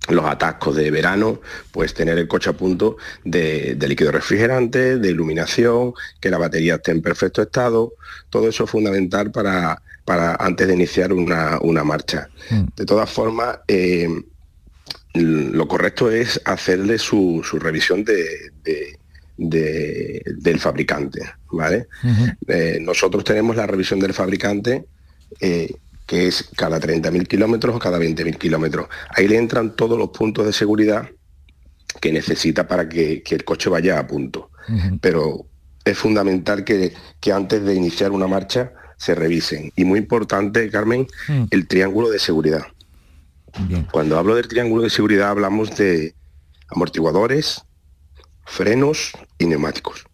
[0.09, 5.95] los atascos de verano, pues tener el coche a punto de, líquido refrigerante, de iluminación,
[6.21, 7.95] que la batería esté en perfecto estado,
[8.29, 12.29] todo eso es fundamental para, para antes de iniciar una, marcha.
[12.51, 12.65] Mm.
[12.77, 14.09] De todas formas, eh,
[15.15, 18.99] lo correcto es hacerle su, revisión de,
[19.37, 21.89] del fabricante, ¿vale?
[22.47, 24.87] Eh, nosotros tenemos la revisión del fabricante
[25.41, 25.75] eh,
[26.07, 28.89] que es cada 30.000 kilómetros o cada 20.000 kilómetros.
[29.17, 31.09] Ahí le entran todos los puntos de seguridad
[32.01, 34.51] que necesita para que, el coche vaya a punto.
[35.01, 35.47] Pero
[35.85, 36.93] es fundamental que,
[37.33, 39.73] antes de iniciar una marcha se revisen.
[39.75, 41.45] Y muy importante, Carmen, mm.
[41.51, 42.63] el triángulo de seguridad.
[43.91, 46.15] Cuando hablo del triángulo de seguridad hablamos de
[46.69, 47.63] amortiguadores,
[48.45, 50.07] frenos y neumáticos.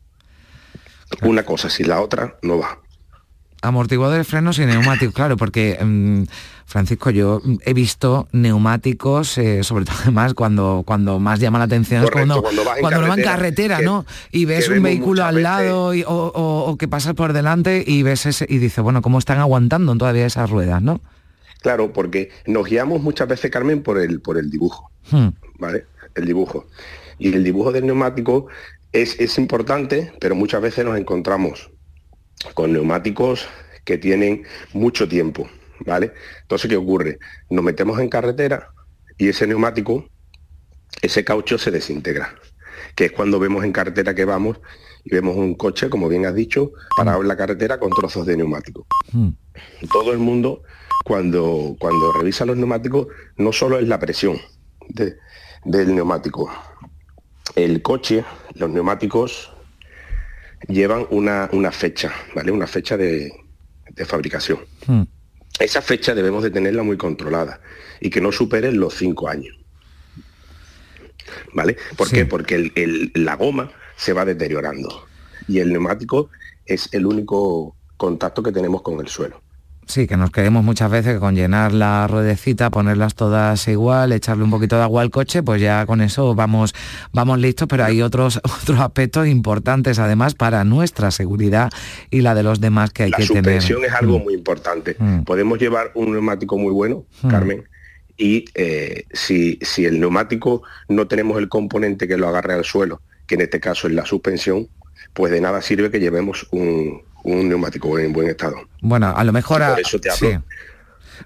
[1.22, 2.78] Una cosa, si la otra no va.
[3.62, 6.24] Amortiguadores, frenos y neumáticos, claro, porque mm,
[6.68, 12.04] Francisco, yo he visto neumáticos, eh, sobre todo además cuando, cuando más llama la atención
[12.04, 12.64] es cuando, cuando,
[13.08, 14.04] va en carretera, ¿no?
[14.30, 18.58] Y ves un vehículo al lado o, que pasas por delante y ves ese, y
[18.58, 21.00] dices, bueno, ¿cómo están aguantando todavía esas ruedas, no?
[21.62, 25.28] Claro, porque nos guiamos muchas veces, Carmen, por el, por el dibujo, hmm.
[25.58, 25.86] ¿vale?
[26.14, 26.66] El dibujo.
[27.18, 28.46] Y el dibujo del neumático
[28.92, 31.70] es, importante, pero muchas veces nos encontramos
[32.54, 33.48] con neumáticos
[33.84, 35.48] que tienen mucho tiempo,
[35.80, 36.12] ¿vale?
[36.42, 37.18] Entonces, ¿qué ocurre?
[37.50, 38.70] Nos metemos en carretera
[39.16, 40.08] y ese neumático
[41.02, 42.34] ese caucho se desintegra,
[42.94, 44.60] que es cuando vemos en carretera que vamos
[45.04, 48.36] y vemos un coche, como bien has dicho, parado en la carretera con trozos de
[48.36, 48.86] neumático.
[49.12, 49.28] Mm.
[49.92, 50.62] Todo el mundo,
[51.04, 54.38] cuando, cuando revisa los neumáticos, no solo es la presión
[54.88, 56.50] del neumático.
[57.58, 59.50] El coche, los neumáticos
[60.68, 62.52] llevan una, fecha, ¿vale?
[62.52, 63.32] Una fecha de,
[64.06, 64.60] fabricación.
[64.86, 65.02] Mm.
[65.58, 67.60] Esa fecha debemos de tenerla muy controlada
[68.00, 69.56] y que no supere los cinco años.
[71.52, 71.76] ¿Vale?
[71.96, 72.26] ¿Por qué?
[72.26, 72.70] Porque
[73.14, 75.08] la goma se va deteriorando
[75.48, 76.30] y el neumático
[76.64, 79.42] es el único contacto que tenemos con el suelo.
[79.88, 84.50] Sí, que nos queremos muchas veces con llenar la ruedecita, ponerlas todas igual, echarle un
[84.50, 86.74] poquito de agua al coche, pues ya con eso vamos,
[87.14, 91.70] vamos listos, pero hay otros, otros aspectos importantes además para nuestra seguridad
[92.10, 93.46] y la de los demás que hay que tener.
[93.46, 94.22] La suspensión es algo mm.
[94.22, 94.94] muy importante.
[94.98, 95.22] Mm.
[95.22, 97.28] Podemos llevar un neumático muy bueno, mm.
[97.28, 97.64] Carmen,
[98.18, 103.00] y eh, si, si el neumático no tenemos el componente que lo agarre al suelo,
[103.26, 104.68] que en este caso es la suspensión,
[105.14, 108.56] pues de nada sirve que llevemos un, un neumático en buen estado.
[108.80, 109.62] Bueno, a lo mejor...
[109.62, 110.42] por eso te hablo,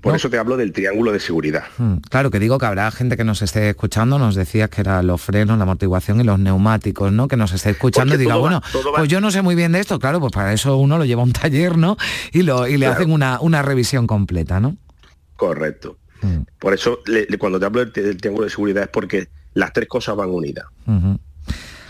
[0.01, 1.65] Por eso te hablo del triángulo de seguridad.
[1.79, 5.07] Hmm, claro, que digo que habrá gente que nos esté escuchando, nos decías que eran
[5.07, 7.29] los frenos, la amortiguación y los neumáticos, ¿no?
[7.29, 8.63] Que nos esté escuchando y diga, bueno,
[8.97, 11.23] pues yo no sé muy bien de esto, claro, pues para eso uno lo lleva
[11.23, 11.97] a un taller, ¿no?
[12.33, 14.77] Y, lo, y le hacen una, una revisión completa, ¿no?
[15.37, 15.99] Correcto.
[16.23, 16.43] Hmm.
[16.59, 17.01] Por eso
[17.39, 20.67] cuando te hablo del, triángulo de seguridad es porque las tres cosas van unidas.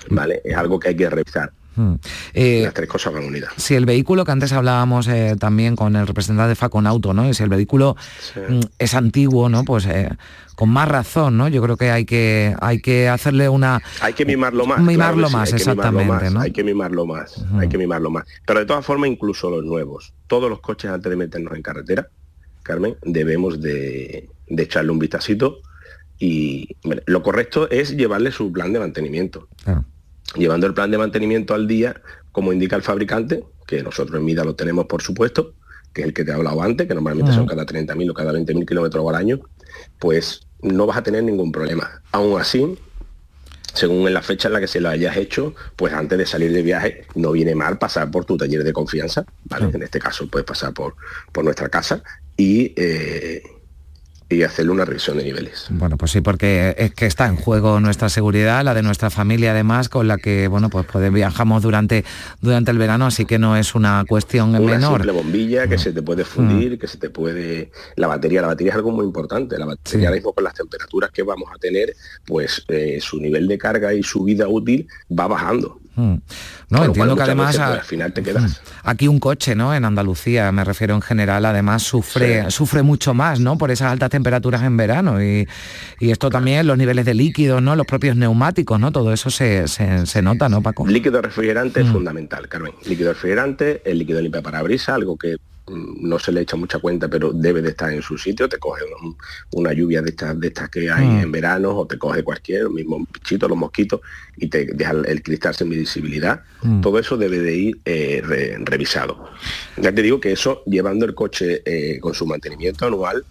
[0.09, 0.41] ¿Vale?
[0.45, 1.53] Es algo que hay que revisar.
[1.75, 1.95] Hmm.
[2.35, 3.53] Eh, Las tres cosas van unidas.
[3.57, 7.33] Si el vehículo, que antes hablábamos eh, también con el representante de Faconauto, ¿no?
[7.33, 7.97] Si el vehículo
[8.49, 9.65] mm, es antiguo, ¿no?
[9.65, 10.11] Pues eh,
[10.55, 11.49] con más razón, ¿no?
[11.49, 13.81] Yo creo que hay que hay que hacerle una.
[14.01, 14.81] Hay que mimarlo más.
[14.81, 16.29] Mimarlo más, exactamente.
[16.39, 17.45] Hay que mimarlo más.
[17.59, 18.27] Hay que mimarlo más.
[18.47, 22.09] Pero de todas formas, incluso los nuevos, todos los coches antes de meternos en carretera,
[22.63, 25.61] Carmen, debemos de, echarle un vistacito
[26.19, 26.69] y
[27.07, 29.49] lo correcto es llevarle su plan de mantenimiento
[30.37, 34.45] llevando el plan de mantenimiento al día, como indica el fabricante, que nosotros en MIDA
[34.45, 35.55] lo tenemos por supuesto,
[35.93, 38.33] que es el que te he hablado antes, que normalmente son cada 30.000 o cada
[38.33, 39.41] 20.000 kilómetros al año,
[39.99, 42.03] pues no vas a tener ningún problema.
[42.13, 42.79] Aún así,
[43.75, 46.53] según en la fecha en la que se lo hayas hecho, pues antes de salir
[46.53, 49.71] de viaje no viene mal pasar por tu taller de confianza, ¿vale?
[49.73, 50.95] En este caso puedes pasar por,
[51.31, 52.03] por nuestra casa
[52.37, 53.43] y, eh,
[54.35, 55.67] y hacerle una revisión de niveles.
[55.71, 59.53] Bueno, pues sí, porque es que está en juego nuestra seguridad, la de nuestra familia
[59.53, 62.05] además, con la que, bueno, pues, pues viajamos durante,
[62.41, 65.01] durante el verano, así que no es una cuestión una menor.
[65.01, 66.79] Simple bombilla que se te puede fundir, mm.
[66.79, 67.71] que se te puede...
[67.97, 71.11] La batería, la batería es algo muy importante, la batería ahora mismo con las temperaturas
[71.11, 71.95] que vamos a tener,
[72.27, 75.82] pues eh, su nivel de carga y su vida útil va bajando.
[75.95, 76.15] Mm.
[76.71, 78.43] No, entiendo que además pues, al final te quedas.
[78.43, 78.89] Mm.
[78.89, 79.75] Aquí un coche, ¿no?
[79.75, 83.59] En Andalucía, me refiero en general, además sufre, sufre mucho más, ¿no?
[83.59, 85.23] Por esas altas temperaturas en verano.
[85.23, 85.47] Y,
[86.01, 87.77] esto también, los niveles de líquidos, ¿no?
[87.77, 88.93] Los propios neumáticos, ¿no?
[88.93, 89.67] Todo eso se,
[90.23, 90.87] nota, ¿no, Paco?
[90.87, 91.93] Líquido refrigerante es mm.
[91.93, 92.73] fundamental, Carmen.
[92.87, 95.37] Líquido refrigerante, el líquido limpia parabrisas, algo que
[95.69, 98.83] no se le echa mucha cuenta, pero debe de estar en su sitio, te coge
[99.53, 101.21] una lluvia de estas, de estas que hay mm.
[101.21, 104.01] en verano o te coge cualquier, mismo bichito, los mosquitos,
[104.37, 106.43] y te deja el cristal sin visibilidad.
[106.63, 106.81] Mm.
[106.81, 108.23] Todo eso debe de ir eh,
[108.65, 109.31] revisado.
[109.77, 113.25] Ya te digo que eso, llevando el coche eh, con su mantenimiento anual,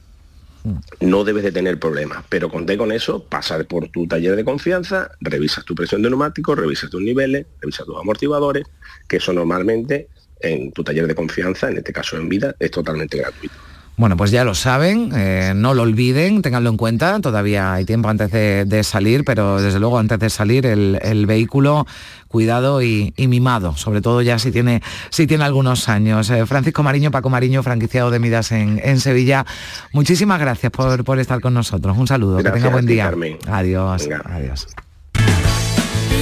[1.00, 5.12] no debes de tener problemas, pero conté con eso, pasar por tu taller de confianza,
[5.20, 8.66] revisas tu presión de neumático, revisas tus niveles, revisas tus amortiguadores,
[9.08, 10.08] que eso normalmente
[10.42, 13.56] en tu taller de confianza, en este caso en vida, es totalmente gratuito.
[13.98, 18.10] Bueno, pues ya lo saben, eh, no lo olviden, tenganlo en cuenta, todavía hay tiempo
[18.10, 21.86] antes de, salir, pero desde luego antes de salir el, vehículo
[22.28, 26.32] cuidado y, mimado, sobre todo ya si tiene, si tiene algunos años.
[26.32, 29.46] Eh, Francisco Mariño, Paco Mariño, franquiciado de Midas en, Sevilla,
[29.94, 31.96] muchísimas gracias por, estar con nosotros.
[31.96, 33.14] Un saludo, que tenga buen día.
[33.48, 34.10] Adiós.
[34.26, 34.68] Adiós.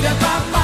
[0.04, 0.59] Los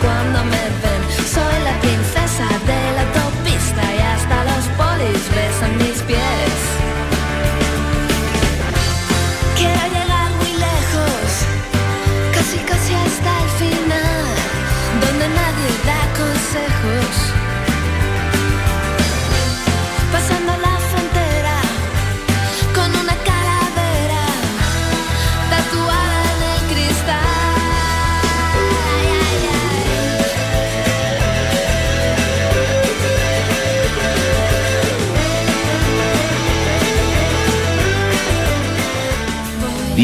[0.00, 0.63] cuando me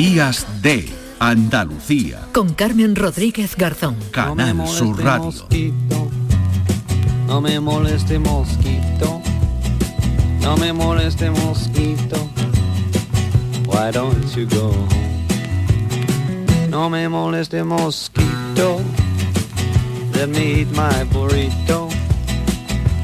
[0.01, 0.88] Días de
[1.18, 2.26] Andalucía.
[2.32, 3.96] Con Carmen Rodríguez Garzón.
[4.11, 5.30] Canal Sur Radio.
[7.26, 9.20] No me moleste mosquito.
[10.40, 12.16] No me moleste mosquito.
[13.66, 15.26] Why don't you go home?
[16.70, 18.80] No me moleste mosquito.
[20.14, 21.90] Let me eat my burrito.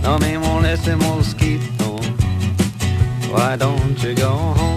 [0.03, 2.01] No me moleste mosquito.
[3.31, 4.76] Why don't you go home?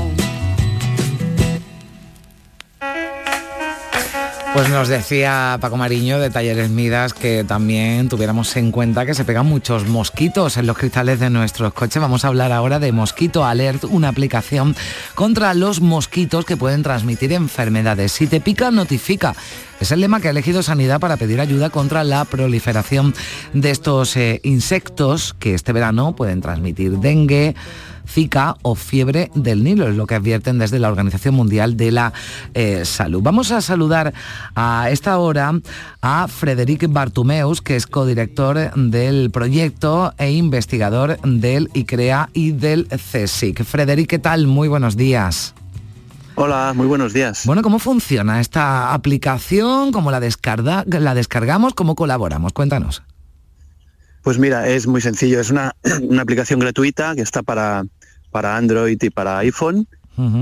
[4.53, 9.23] Pues nos decía Paco Mariño de Talleres Midas que también tuviéramos en cuenta que se
[9.23, 12.01] pegan muchos mosquitos en los cristales de nuestros coches.
[12.01, 14.75] Vamos a hablar ahora de Mosquito Alert, una aplicación
[15.13, 18.11] contra los mosquitos que pueden transmitir enfermedades.
[18.11, 19.35] Si te pica, notifica.
[19.79, 23.13] Es el lema que ha elegido Sanidad para pedir ayuda contra la proliferación
[23.53, 27.55] de estos eh, insectos que este verano pueden transmitir dengue,
[28.09, 32.13] Zika o fiebre del Nilo, es lo que advierten desde la Organización Mundial de la
[32.53, 33.21] eh, Salud.
[33.21, 34.13] Vamos a saludar
[34.55, 35.53] a esta hora
[36.01, 43.63] a Frederic Bartumeus, que es codirector del proyecto e investigador del ICREA y del CSIC.
[43.63, 44.47] Frederic, ¿qué tal?
[44.47, 45.53] Muy buenos días.
[46.35, 47.45] Hola, muy buenos días.
[47.45, 49.91] Bueno, ¿cómo funciona esta aplicación?
[49.91, 51.73] ¿Cómo la, descarga, la descargamos?
[51.73, 52.53] ¿Cómo colaboramos?
[52.53, 53.03] Cuéntanos.
[54.21, 55.39] Pues mira, es muy sencillo.
[55.39, 57.83] Es una, una aplicación gratuita que está para,
[58.31, 59.87] para Android y para iPhone.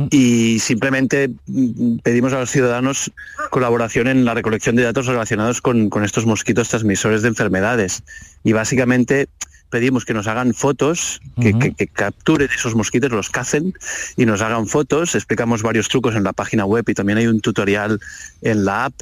[0.10, 3.12] Y simplemente mm, pedimos a los ciudadanos
[3.52, 8.02] colaboración en la recolección de datos relacionados con, con estos mosquitos transmisores de enfermedades.
[8.44, 9.28] Y básicamente
[9.70, 13.74] pedimos que nos hagan fotos, que, que, que, capturen esos mosquitos, los cacen
[14.16, 15.16] y nos hagan fotos.
[15.16, 18.00] Explicamos varios trucos en la página web y también hay un tutorial
[18.42, 18.94] en la app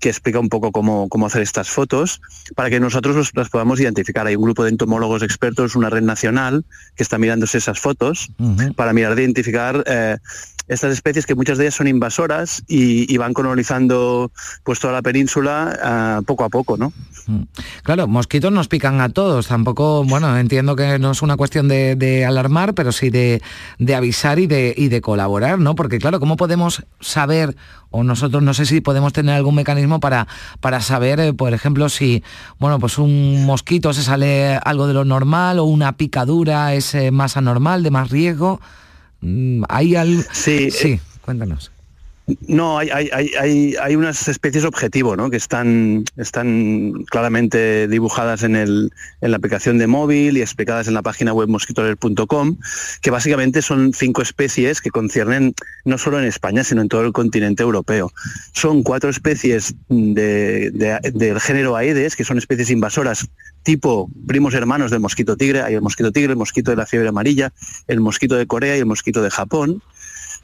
[0.00, 2.22] que explica un poco cómo, cómo hacer estas fotos
[2.56, 4.26] para que nosotros los, las podamos identificar.
[4.26, 6.64] Hay un grupo de entomólogos expertos, una red nacional
[6.96, 8.74] que está mirándose esas fotos uh -huh.
[8.74, 10.16] para mirar de identificar eh,
[10.70, 14.30] estas especies que muchas de ellas son invasoras y, van colonizando
[14.64, 16.90] pues toda la península uh, poco a poco, ¿no?
[17.82, 19.48] Claro, mosquitos nos pican a todos.
[19.48, 23.42] Tampoco, bueno, entiendo que no es una cuestión de, alarmar, pero sí de,
[23.78, 25.74] de avisar y de, y de colaborar, ¿no?
[25.74, 27.56] Porque claro, ¿cómo podemos saber
[27.90, 30.28] o nosotros no sé si podemos tener algún mecanismo para,
[30.60, 32.22] para saber, eh, por ejemplo, si
[32.58, 37.10] bueno, pues un mosquito se sale algo de lo normal o una picadura es eh,
[37.10, 38.60] más anormal, de más riesgo.
[39.20, 40.22] Mm, ¿Hay algo?
[40.32, 41.72] Sí, sí eh, cuéntanos.
[42.46, 43.08] No, hay, hay,
[43.38, 45.30] hay, hay, unas especies objetivo, ¿no?
[45.30, 50.94] Que están, están claramente dibujadas en, el, en la aplicación de móvil y explicadas en
[50.94, 52.56] la página web mosquitoler.com,
[53.00, 55.54] que básicamente son cinco especies que conciernen
[55.84, 58.12] no solo en España, sino en todo el continente europeo.
[58.52, 63.28] Son cuatro especies de, de, del género Aedes, que son especies invasoras
[63.62, 65.62] tipo primos hermanos del mosquito tigre.
[65.62, 67.52] Hay el mosquito tigre, el mosquito de la fiebre amarilla,
[67.88, 69.82] el mosquito de Corea y el mosquito de Japón.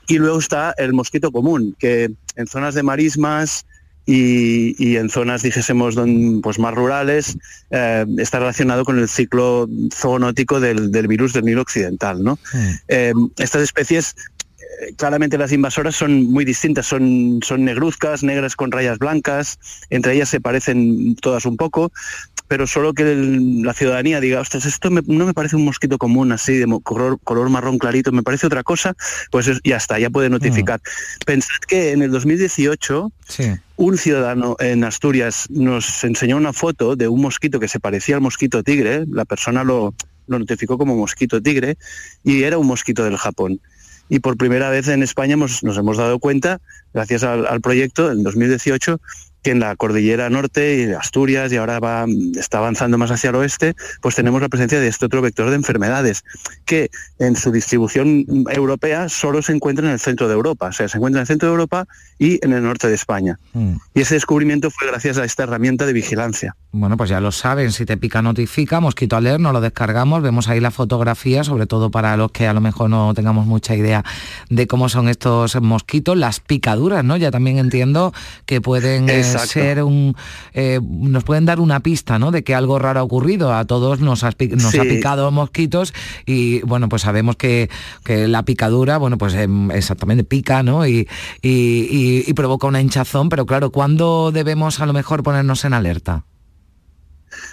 [0.08, 3.66] Y luego está el mosquito común, que en zonas de marismas
[4.04, 5.96] y, y en zonas, dijésemos,
[6.42, 7.36] pues más rurales,
[7.70, 12.22] eh, está relacionado con el ciclo zoonótico del, del virus del Nilo Occidental.
[12.22, 12.38] ¿no?
[12.88, 14.14] Eh, estas especies
[14.96, 19.58] claramente las invasoras son muy distintas, son, son negruzcas, negras con rayas blancas,
[19.90, 21.92] entre ellas se parecen todas un poco,
[22.48, 25.98] pero solo que el, la ciudadanía diga, ostras, esto me, no me parece un mosquito
[25.98, 28.94] común así, de color, color marrón clarito, me parece otra cosa,
[29.30, 30.80] pues es, ya está, ya puede notificar.
[30.80, 31.24] Mm.
[31.24, 33.44] Pensad que en el 2018 sí.
[33.76, 38.20] un ciudadano en Asturias nos enseñó una foto de un mosquito que se parecía al
[38.20, 39.94] mosquito tigre, la persona lo,
[40.26, 41.76] lo notificó como mosquito tigre,
[42.24, 43.60] y era un mosquito del Japón
[44.08, 46.60] y por primera vez en España hemos, nos hemos dado cuenta,
[46.94, 49.00] gracias al, al proyecto, en 2018,
[49.46, 53.36] que en la cordillera norte y Asturias y ahora va, está avanzando más hacia el
[53.36, 56.24] oeste, pues tenemos la presencia de este otro vector de enfermedades
[56.64, 56.90] que
[57.20, 60.98] en su distribución europea solo se encuentra en el centro de Europa, o sea, se
[60.98, 61.86] encuentra en el centro de Europa
[62.18, 63.38] y en el norte de España.
[63.52, 63.74] Mm.
[63.94, 66.56] Y ese descubrimiento fue gracias a esta herramienta de vigilancia.
[66.72, 70.48] Bueno, pues ya lo saben, si te pica notifica, Mosquito Alert, nos lo descargamos, vemos
[70.48, 74.04] ahí la fotografía, sobre todo para los que a lo mejor no tengamos mucha idea
[74.50, 77.16] de cómo son estos mosquitos, las picaduras, ¿no?
[77.16, 78.12] Ya también entiendo
[78.44, 80.16] que pueden eh, ser un...
[80.52, 82.30] Eh, nos pueden dar una pista, ¿no?
[82.30, 84.78] De que algo raro ha ocurrido, a todos nos, ha, nos sí.
[84.78, 85.92] ha picado mosquitos
[86.24, 87.70] y, bueno, pues sabemos que,
[88.04, 90.86] que la picadura, bueno, pues eh, exactamente pica, ¿no?
[90.86, 91.08] Y,
[91.42, 95.74] y, y, y provoca una hinchazón, pero claro, ¿cuándo debemos a lo mejor ponernos en
[95.74, 96.24] alerta?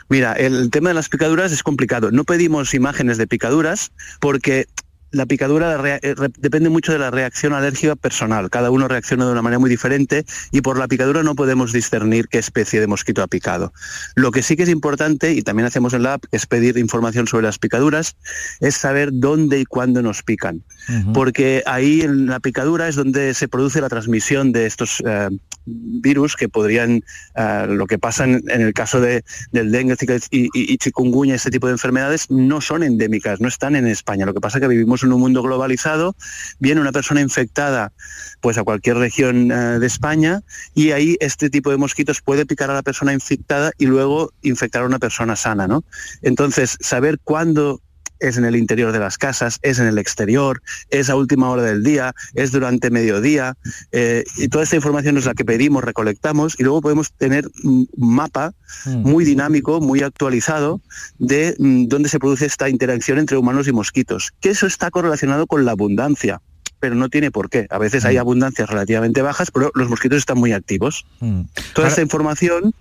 [0.10, 2.12] Mira, el tema de las picaduras es complicado.
[2.12, 4.68] No pedimos imágenes de picaduras porque
[5.14, 8.50] la picadura eh, depende mucho de la reacción alérgica personal.
[8.50, 12.28] Cada uno reacciona de una manera muy diferente y por la picadura no podemos discernir
[12.28, 13.74] qué especie de mosquito ha picado.
[14.16, 17.28] Lo que sí que es importante, y también hacemos en la app, es pedir información
[17.28, 18.18] sobre las picaduras,
[18.60, 20.64] es saber dónde y cuándo nos pican.
[21.14, 25.30] Porque ahí en la picadura es donde se produce la transmisión de estos eh,
[25.66, 27.04] virus que podrían,
[27.36, 29.96] eh, lo que pasa en, el caso de, del dengue
[30.32, 34.26] y, y, chikungunya, este tipo de enfermedades, no son endémicas, no están en España.
[34.26, 36.16] Lo que pasa es que vivimos en un mundo globalizado,
[36.60, 37.92] viene una persona infectada
[38.42, 40.42] pues a cualquier región eh, de España
[40.74, 44.84] y ahí este tipo de mosquitos puede picar a la persona infectada y luego infectar
[44.84, 45.84] a una persona sana, ¿no?
[46.22, 47.82] Entonces, saber cuándo
[48.24, 51.64] es en el interior de las casas, es en el exterior, es a última hora
[51.64, 53.56] del día, es durante mediodía.
[53.92, 57.88] Eh, y toda esta información es la que pedimos, recolectamos y luego podemos tener un
[57.98, 58.54] mapa
[58.86, 58.98] mm.
[58.98, 60.82] muy dinámico, muy actualizado
[61.20, 64.34] de mm, dónde se produce esta interacción entre humanos y mosquitos.
[64.40, 66.42] Que eso está correlacionado con la abundancia
[66.80, 67.66] pero no tiene por qué.
[67.70, 68.20] A veces hay mm.
[68.20, 71.06] abundancias relativamente bajas, pero los mosquitos están muy activos.
[71.74, 72.74] Toda esta información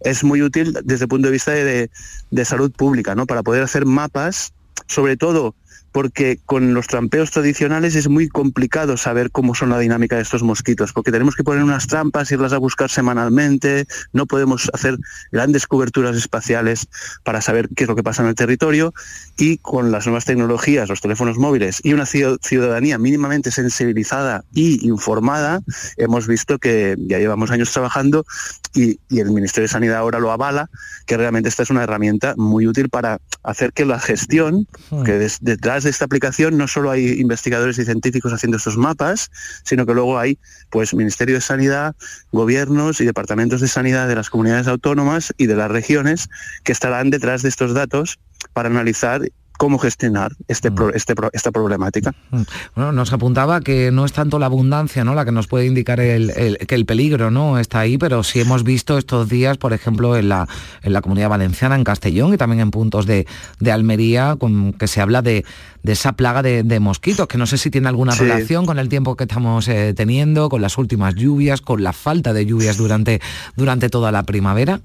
[0.00, 1.88] es muy útil desde el punto de vista de,
[2.32, 3.26] de, salud pública, ¿no?
[3.26, 4.52] Para poder hacer mapas
[4.88, 5.54] sobre todo
[5.94, 10.42] porque con los trampeos tradicionales es muy complicado saber cómo son la dinámica de estos
[10.42, 14.98] mosquitos, porque tenemos que poner unas trampas, irlas a buscar semanalmente, no podemos hacer
[15.30, 16.88] grandes coberturas espaciales
[17.22, 18.92] para saber qué es lo que pasa en el territorio
[19.38, 25.60] y con las nuevas tecnologías, los teléfonos móviles y una ciudadanía mínimamente sensibilizada y informada,
[25.96, 28.26] hemos visto que ya llevamos años trabajando
[28.74, 30.68] y, el Ministerio de Sanidad ahora lo avala,
[31.06, 34.66] que realmente esta es una herramienta muy útil para hacer que la gestión,
[35.04, 39.30] que detrás de esta aplicación no solo hay investigadores y científicos haciendo estos mapas,
[39.62, 40.38] sino que luego hay
[40.70, 41.94] pues Ministerio de Sanidad,
[42.32, 46.28] gobiernos y departamentos de sanidad de las comunidades autónomas y de las regiones
[46.64, 48.18] que estarán detrás de estos datos
[48.52, 49.22] para analizar
[49.56, 50.90] cómo gestionar este, mm.
[50.94, 52.14] este esta problemática.
[52.30, 52.42] Mm.
[52.74, 55.14] Bueno, nos apuntaba que no es tanto la abundancia ¿no?
[55.14, 58.64] la que nos puede indicar el, que el peligro no está ahí, pero sí hemos
[58.64, 60.48] visto estos días, por ejemplo, en la,
[60.82, 63.26] en la comunidad valenciana, en Castellón y también en puntos de,
[63.70, 65.44] Almería, con, que se habla de,
[65.84, 69.24] esa plaga de, mosquitos, que no sé si tiene alguna relación con el tiempo que
[69.24, 73.20] estamos eh, teniendo, con las últimas lluvias, con la falta de lluvias durante,
[73.56, 74.80] durante toda la primavera.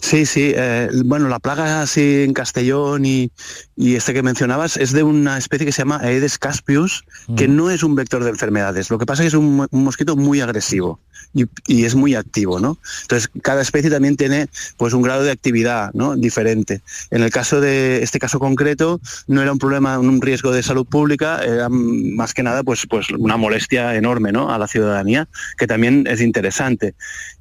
[0.00, 0.52] Sí, sí.
[0.54, 3.30] Eh, bueno, la plaga así en Castellón y,
[3.76, 7.04] este que mencionabas es de una especie que se llama Aedes caspius,
[7.36, 8.90] que no es un vector de enfermedades.
[8.90, 11.00] Lo que pasa es que es un, mosquito muy agresivo
[11.34, 12.78] y, es muy activo, ¿no?
[13.02, 16.16] Entonces, cada especie también tiene pues un grado de actividad ¿no?
[16.16, 16.80] diferente.
[17.10, 20.86] En el caso de este caso concreto, no era un problema, un riesgo de salud
[20.86, 24.52] pública, era más que nada pues, pues una molestia enorme ¿no?
[24.52, 26.94] a la ciudadanía, que también es interesante.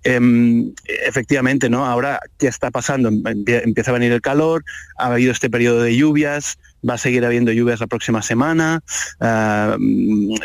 [0.03, 0.73] Em,
[1.07, 1.85] efectivamente, ¿no?
[1.85, 3.09] Ahora, ¿qué está pasando?
[3.09, 4.63] Empieza a venir el calor,
[4.97, 6.57] ha habido este periodo de lluvias,
[6.87, 8.81] va a seguir habiendo lluvias la próxima semana,
[9.19, 9.77] eh,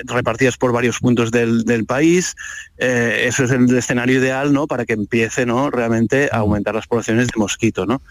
[0.07, 2.35] repartidas por varios puntos del, país.
[2.78, 4.66] Eh, eso es el escenario ideal ¿no?
[4.66, 5.70] para que empiece ¿no?
[5.70, 7.87] realmente a aumentar las poblaciones de mosquito.
[7.87, 8.03] ¿no?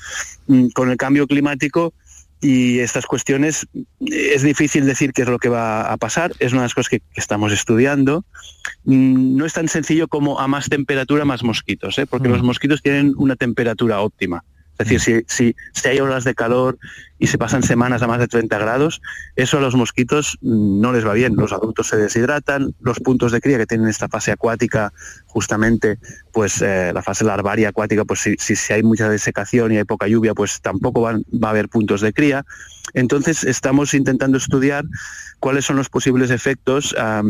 [0.47, 1.93] Mm, con el cambio climático,
[2.41, 3.67] y estas cuestiones
[3.99, 6.89] es difícil decir qué es lo que va a pasar, es una de las cosas
[6.89, 8.23] que, estamos estudiando.
[8.85, 12.05] Mm, no es tan sencillo como a más temperatura más mosquitos, ¿eh?
[12.05, 12.45] porque los mm.
[12.45, 14.43] mosquitos tienen una temperatura óptima.
[14.79, 16.79] Es decir, si, si, hay olas de calor
[17.19, 19.01] y se pasan semanas a más de 30 grados,
[19.35, 21.35] eso a los mosquitos no les va bien.
[21.35, 24.93] Los adultos se deshidratan, los puntos de cría que tienen esta fase acuática,
[25.27, 25.99] justamente,
[26.31, 30.07] pues eh, la fase larvaria acuática, pues si, si, hay mucha desecación y hay poca
[30.07, 32.45] lluvia, pues tampoco va a haber puntos de cría.
[32.93, 34.85] Entonces estamos intentando estudiar
[35.39, 37.23] cuáles son los posibles efectos a,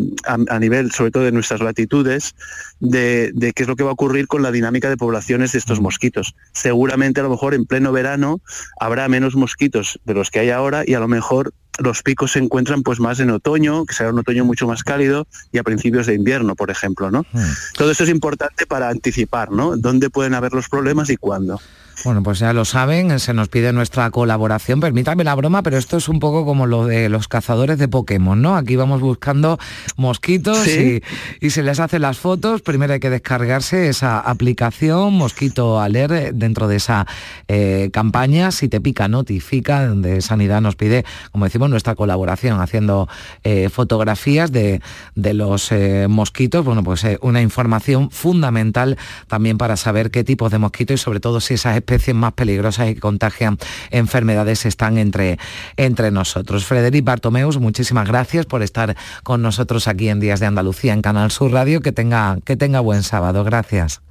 [0.59, 2.35] nivel, sobre todo de nuestras latitudes,
[2.79, 5.79] de, qué es lo que va a ocurrir con la dinámica de poblaciones de estos
[5.79, 5.83] mm.
[5.83, 6.35] mosquitos.
[6.53, 8.41] Seguramente a lo mejor en pleno verano
[8.79, 12.39] habrá menos mosquitos de los que hay ahora y a lo mejor los picos se
[12.39, 16.07] encuentran pues más en otoño, que será un otoño mucho más cálido, y a principios
[16.07, 17.21] de invierno, por ejemplo, ¿no?
[17.31, 17.39] Mm.
[17.75, 19.77] Todo esto es importante para anticipar, ¿no?
[19.77, 21.61] Dónde pueden haber los problemas y cuándo.
[22.05, 24.79] Bueno, pues ya lo saben, se nos pide nuestra colaboración.
[24.79, 28.41] Permítame la broma, pero esto es un poco como lo de los cazadores de Pokémon,
[28.41, 28.55] ¿no?
[28.55, 29.59] Aquí vamos buscando
[29.97, 31.01] mosquitos y,
[31.49, 32.61] se les hace las fotos.
[32.61, 37.05] Primero hay que descargarse esa aplicación, Mosquito Alert, dentro de esa
[37.49, 38.51] eh, campaña.
[38.51, 43.09] Si te pica, notifica, donde Sanidad nos pide, como decimos, nuestra colaboración, haciendo
[43.43, 44.79] eh, fotografías de,
[45.15, 46.63] los eh, mosquitos.
[46.63, 48.97] Bueno, pues una información fundamental
[49.27, 52.89] también para saber qué tipos de mosquitos y sobre todo si esas especies más peligrosas
[52.89, 53.57] y que contagian
[53.89, 55.39] enfermedades están entre,
[55.75, 56.65] entre nosotros.
[56.65, 61.31] Frederic Bartomeus, muchísimas gracias por estar con nosotros aquí en Días de Andalucía en Canal
[61.31, 61.81] Sur Radio.
[61.81, 63.43] Que tenga, que tenga buen sábado.
[63.43, 64.01] Gracias.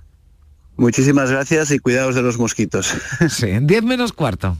[0.77, 2.95] Muchísimas gracias y cuidados de los mosquitos.
[3.29, 4.57] Sí, 10 menos cuarto.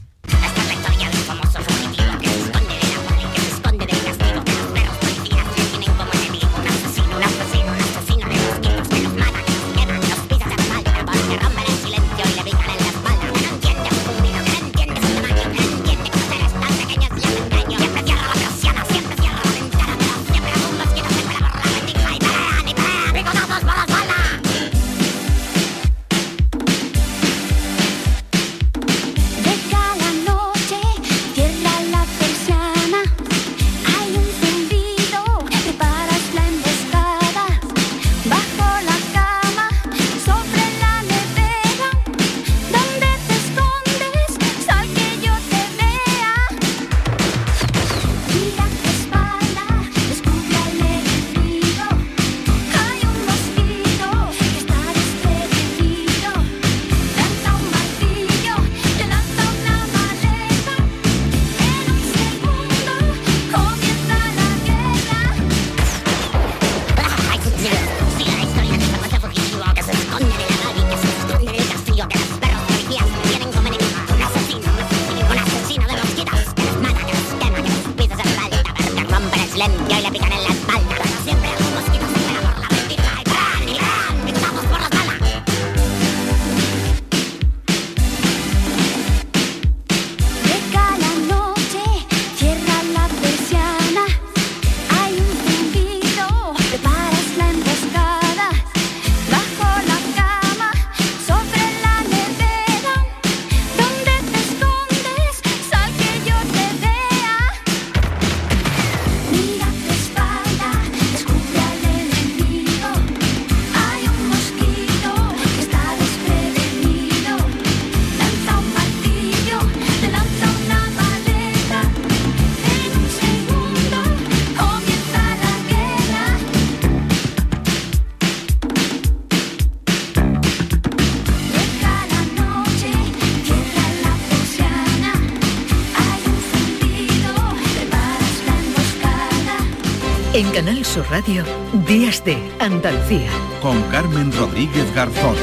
[141.03, 141.43] Radio,
[141.87, 143.29] Días de Andalucía.
[143.61, 145.35] Con Carmen Rodríguez Garzón.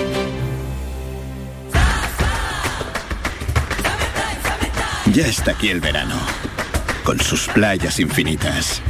[5.12, 6.16] Ya está aquí el verano,
[7.04, 8.82] con sus playas infinitas,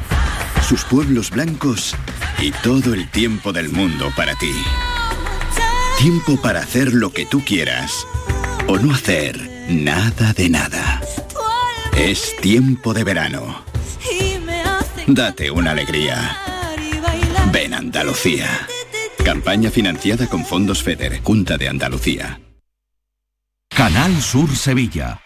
[0.66, 1.94] sus pueblos blancos
[2.38, 4.52] y todo el tiempo del mundo para ti.
[5.98, 8.06] Tiempo para hacer lo que tú quieras
[8.66, 11.00] o no hacer nada de nada.
[11.96, 13.64] Es tiempo de verano.
[15.06, 16.45] Date una alegría.
[17.96, 18.68] Andalucía.
[19.24, 22.42] Campaña financiada con fondos FEDER, Junta de Andalucía.
[23.70, 25.25] Canal Sur Sevilla.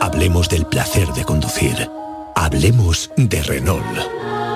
[0.00, 1.90] Hablemos del placer de conducir.
[2.34, 3.98] Hablemos de Renault.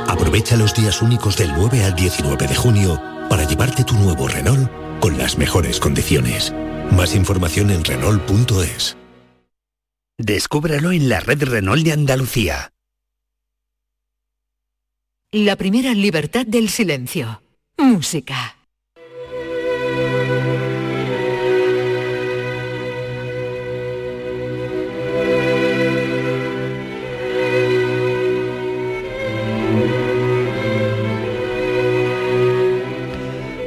[0.09, 4.71] Aprovecha los días únicos del 9 al 19 de junio para llevarte tu nuevo Renault
[5.01, 6.53] con las mejores condiciones.
[6.91, 8.97] Más información en Renault.es.
[10.19, 12.73] Descúbralo en la red Renault de Andalucía.
[15.33, 17.43] La primera libertad del silencio.
[17.79, 18.60] Música.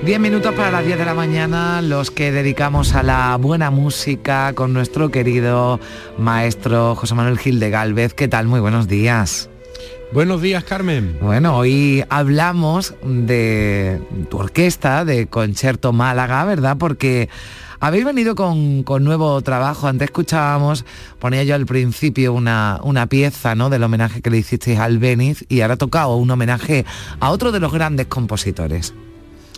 [0.05, 4.51] Diez minutos para las 10 de la mañana, los que dedicamos a la buena música
[4.51, 5.79] con nuestro querido
[6.17, 8.13] maestro José Manuel Gil de Galvez.
[8.13, 8.47] ¿Qué tal?
[8.47, 9.49] Muy buenos días.
[10.11, 11.17] Buenos días, Carmen.
[11.21, 16.75] Bueno, hoy hablamos de tu orquesta, de Concierto Málaga, ¿verdad?
[16.77, 17.29] Porque
[17.79, 19.87] habéis venido con, con, nuevo trabajo.
[19.87, 20.83] Antes escuchábamos,
[21.17, 23.69] ponía yo al principio una, una pieza ¿no?
[23.69, 26.85] del homenaje que le hicisteis al Beniz y ahora ha tocado un homenaje
[27.21, 28.93] a otro de los grandes compositores.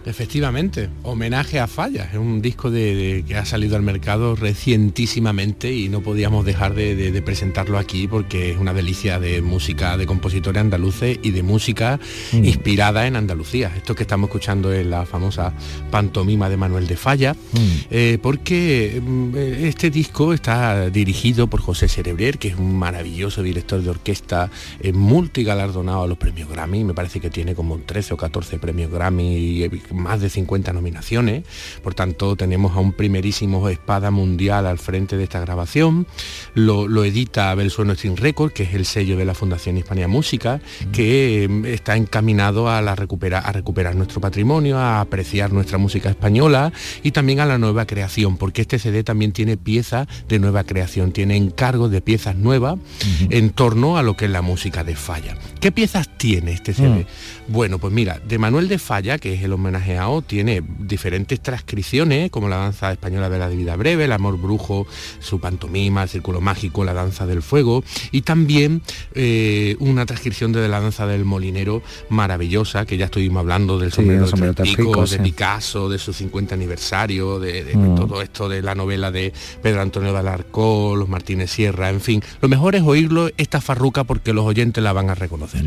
[0.05, 5.73] Efectivamente, homenaje a Fallas, es un disco de, de, que ha salido al mercado recientísimamente
[5.73, 10.05] y no podíamos dejar de, de, presentarlo aquí porque es una delicia de música de
[10.05, 11.99] compositores andaluces y de música
[12.33, 12.45] mm.
[12.45, 13.71] inspirada en Andalucía.
[13.75, 15.53] Esto que estamos escuchando es la famosa
[15.89, 17.57] pantomima de Manuel de Falla, mm.
[17.89, 19.01] eh, porque
[19.35, 24.51] eh, este disco está dirigido por José Cerebrer, que es un maravilloso director de orquesta,
[24.81, 28.91] eh, multigalardonado a los premios Grammy, me parece que tiene como 13 o 14 premios
[28.91, 29.35] Grammy.
[29.35, 29.63] Y,
[29.95, 31.43] más de 50 nominaciones,
[31.83, 36.07] por tanto tenemos a un primerísimo espada mundial al frente de esta grabación,
[36.53, 40.07] lo, lo edita Abel Sueno String Record, que es el sello de la Fundación Hispania
[40.07, 45.77] Música, que eh, está encaminado a, la recupera, a recuperar nuestro patrimonio, a apreciar nuestra
[45.77, 46.71] música española
[47.03, 51.11] y también a la nueva creación, porque este CD también tiene piezas de nueva creación,
[51.11, 53.27] tiene encargos de piezas nuevas uh -huh.
[53.31, 55.37] en torno a lo que es la música de Falla.
[55.59, 56.87] ¿Qué piezas tiene este CD?
[56.87, 57.05] Uh -huh.
[57.47, 59.53] Bueno, pues mira, de Manuel de Falla, que es el
[59.85, 64.87] homenajeado, tiene diferentes transcripciones, como la danza española de la vida breve, el amor brujo,
[65.19, 68.81] su pantomima, el círculo mágico, la danza del fuego, y también
[69.13, 73.97] eh, una transcripción de la danza del molinero maravillosa, que ya estuvimos hablando del sí,
[73.97, 77.95] sombrero de, de Picasso, de su 50 aniversario, de, de mm.
[77.95, 82.23] todo esto de la novela de Pedro Antonio de Alarcón, los Martínez Sierra, en fin.
[82.41, 85.65] Lo mejor es oírlo esta farruca porque los oyentes la van a reconocer.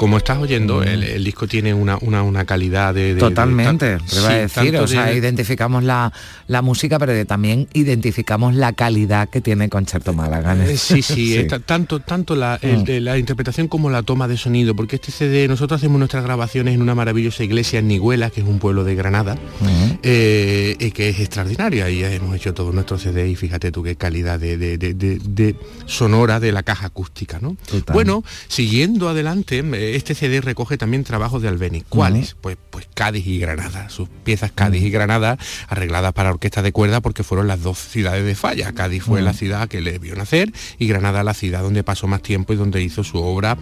[0.00, 3.16] Como estás oyendo, el, disco tiene una, una, una calidad de...
[3.16, 6.10] Totalmente, te a decir, o sea, identificamos la,
[6.46, 10.56] la música, pero también identificamos la calidad que tiene Concerto Málaga.
[10.56, 12.90] Eh, sí, sí, tanto, tanto la, mm.
[13.02, 16.80] la, interpretación como la toma de sonido, porque este CD, nosotros hacemos nuestras grabaciones en
[16.80, 19.98] una maravillosa iglesia en Niguela, que es un pueblo de Granada, mm.
[20.02, 24.40] eh, que es extraordinaria, y hemos hecho todo nuestro CD y fíjate tú qué calidad
[24.40, 27.58] de, sonora de la caja acústica, ¿no?
[27.92, 29.62] Bueno, siguiendo adelante,
[29.96, 31.82] este CD recoge también trabajos de Albeni.
[31.88, 32.36] ¿Cuáles?
[32.40, 35.38] Pues, pues Cádiz y Granada, sus piezas Cádiz y Granada
[35.68, 38.72] arregladas para orquesta de cuerda porque fueron las dos ciudades de falla.
[38.72, 42.22] Cádiz fue la ciudad que le vio nacer y Granada la ciudad donde pasó más
[42.22, 43.56] tiempo y donde hizo su obra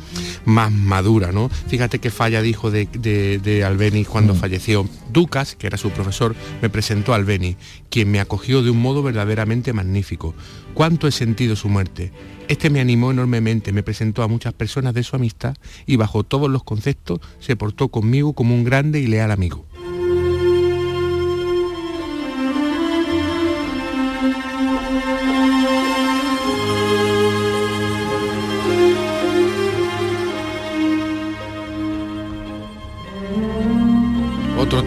[0.45, 1.49] más madura, ¿no?
[1.68, 4.89] Fíjate que falla dijo de, de, Albeni cuando falleció.
[5.11, 7.57] Ducas, que era su profesor, me presentó a Albeni,
[7.91, 10.35] quien me acogió de un modo verdaderamente magnífico.
[10.74, 12.12] ¿Cuánto he sentido su muerte?
[12.49, 16.49] Este me animó enormemente, me presentó a muchas personas de su amistad y bajo todos
[16.49, 19.66] los conceptos se portó conmigo como un grande y leal amigo.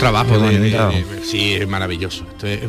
[0.02, 2.62] Otro trabajo de, sí es maravilloso es,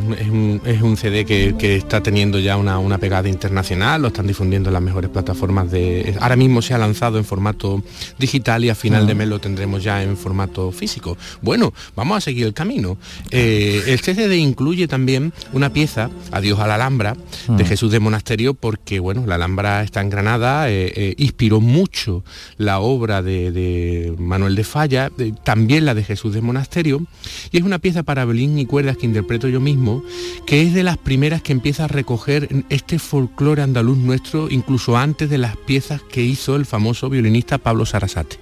[0.83, 4.83] un, CD que, está teniendo ya una, una, pegada internacional lo están difundiendo en las
[4.83, 7.83] mejores plataformas de ahora mismo se ha lanzado en formato
[8.19, 9.17] digital y a final de ah.
[9.17, 12.99] mes lo tendremos ya en formato físico bueno vamos a seguir el camino
[13.31, 17.17] eh, el CD incluye también una pieza adiós a la Alhambra
[17.49, 17.67] de ah.
[17.67, 22.25] Jesús de Monasterio porque bueno la Alhambra está en Granada eh, eh, inspiró mucho
[22.59, 25.11] la obra de, de Manuel de Falla
[25.45, 27.07] también la de Jesús de Monasterio
[27.51, 30.03] y es una pieza para violín y cuerdas que interpreto yo mismo,
[30.47, 35.31] que es de las primeras que empieza a recoger este folclore andaluz nuestro, incluso antes
[35.31, 38.39] de las piezas que hizo el famoso violinista Pablo Sarasate.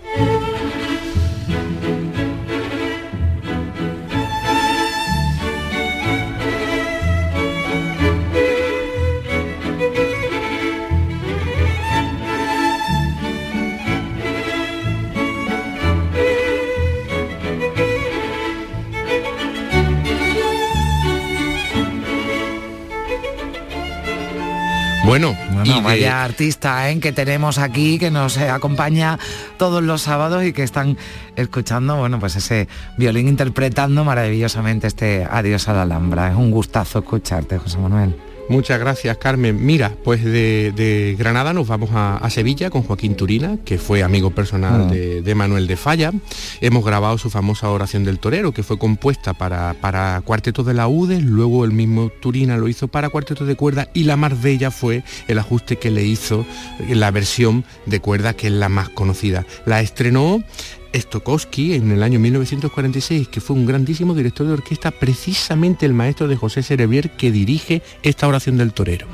[25.81, 27.01] Y vaya artista ¿eh?
[27.01, 29.18] que tenemos aquí, que nos acompaña
[29.57, 30.97] todos los sábados y que están
[31.37, 36.31] escuchando, bueno, pues ese violín interpretando maravillosamente este Adiós a la Alhambra.
[36.31, 38.30] Es un gustazo escucharte, José Manuel.
[38.51, 39.64] Muchas gracias, Carmen.
[39.64, 44.88] Mira, pues de, Granada nos vamos a, Sevilla con Joaquín Turina, que fue amigo personal
[44.90, 44.92] ah.
[44.92, 46.11] de, Manuel de Falla.
[46.61, 50.88] Hemos grabado su famosa oración del torero, que fue compuesta para, para cuarteto de la
[50.88, 54.72] UDES, luego el mismo Turina lo hizo para cuarteto de cuerda y la más bella
[54.72, 56.44] fue el ajuste que le hizo
[56.88, 59.46] la versión de cuerda, que es la más conocida.
[59.64, 60.42] La estrenó
[60.95, 66.28] Stokowski en el año 1946, que fue un grandísimo director de orquesta, precisamente el maestro
[66.28, 69.07] de José Cerebier que dirige esta oración del torero.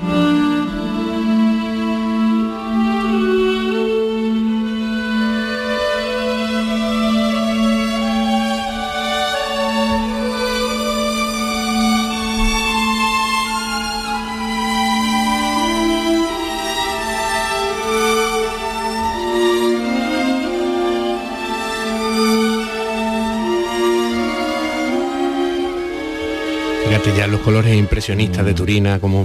[27.97, 29.25] Impresionistas de Turina, como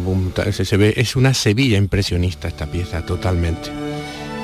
[0.54, 3.70] se, ve, es una Sevilla impresionista esta pieza, totalmente.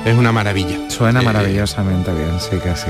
[0.08, 0.88] Es una maravilla.
[0.88, 2.88] Suena eh, maravillosamente bien, sí que sí.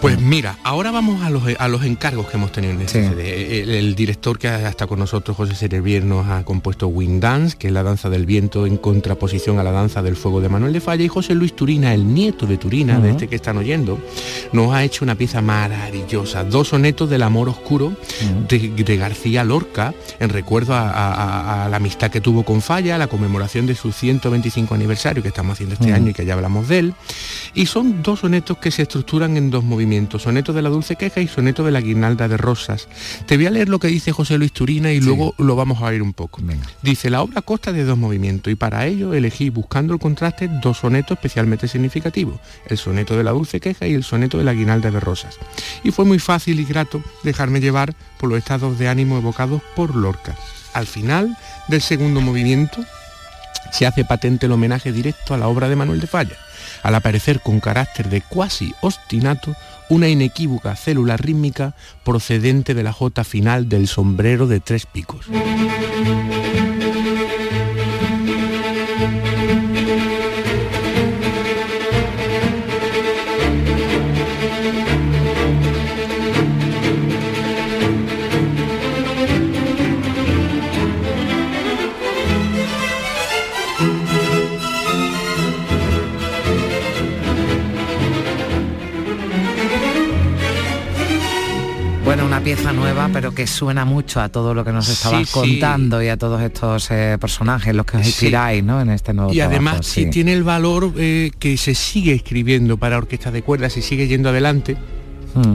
[0.00, 3.78] Pues mira, ahora vamos a los, a los encargos que hemos tenido en este CD.
[3.78, 7.72] El, director que está con nosotros, José Cerebier, nos ha compuesto Wind Dance, que es
[7.72, 11.02] la danza del viento en contraposición a la danza del fuego de Manuel de Falla,
[11.02, 13.98] y José Luis Turina, el nieto de Turina, de este que están oyendo,
[14.52, 17.92] nos ha hecho una pieza maravillosa, dos sonetos del amor oscuro
[18.48, 23.74] de, García Lorca, en recuerdo a, la amistad que tuvo con Falla, la conmemoración de
[23.74, 26.94] su 125 aniversario que estamos haciendo este año y que ya hablamos de él.
[27.54, 31.20] Y son dos sonetos que se estructuran en dos movimientos soneto de la dulce queja
[31.20, 32.88] y soneto de la guirnalda de rosas.
[33.26, 35.86] Te voy a leer lo que dice José Luis Turina y luego lo vamos a
[35.86, 36.40] oír un poco.
[36.82, 40.78] Dice, la obra consta de dos movimientos y para ello elegí, buscando el contraste, dos
[40.78, 44.90] sonetos especialmente significativos, el soneto de la dulce queja y el soneto de la guirnalda
[44.90, 45.38] de rosas.
[45.82, 49.94] Y fue muy fácil y grato dejarme llevar por los estados de ánimo evocados por
[49.94, 50.36] Lorca.
[50.74, 51.36] Al final
[51.68, 52.84] del segundo movimiento
[53.72, 56.36] se hace patente el homenaje directo a la obra de Manuel de Falla,
[56.86, 59.56] al aparecer con carácter de cuasi ostinato
[59.88, 61.74] una inequívoca célula rítmica
[62.04, 65.26] procedente de la jota final del sombrero de tres picos.
[92.46, 96.16] Pieza nueva, pero que suena mucho a todo lo que nos estabas contando y a
[96.16, 98.80] todos estos eh, personajes, los que os inspiráis ¿no?
[98.80, 102.98] en este nuevo Y además, si tiene el valor eh, que se sigue escribiendo para
[102.98, 104.76] orquestas de cuerdas y sigue yendo adelante,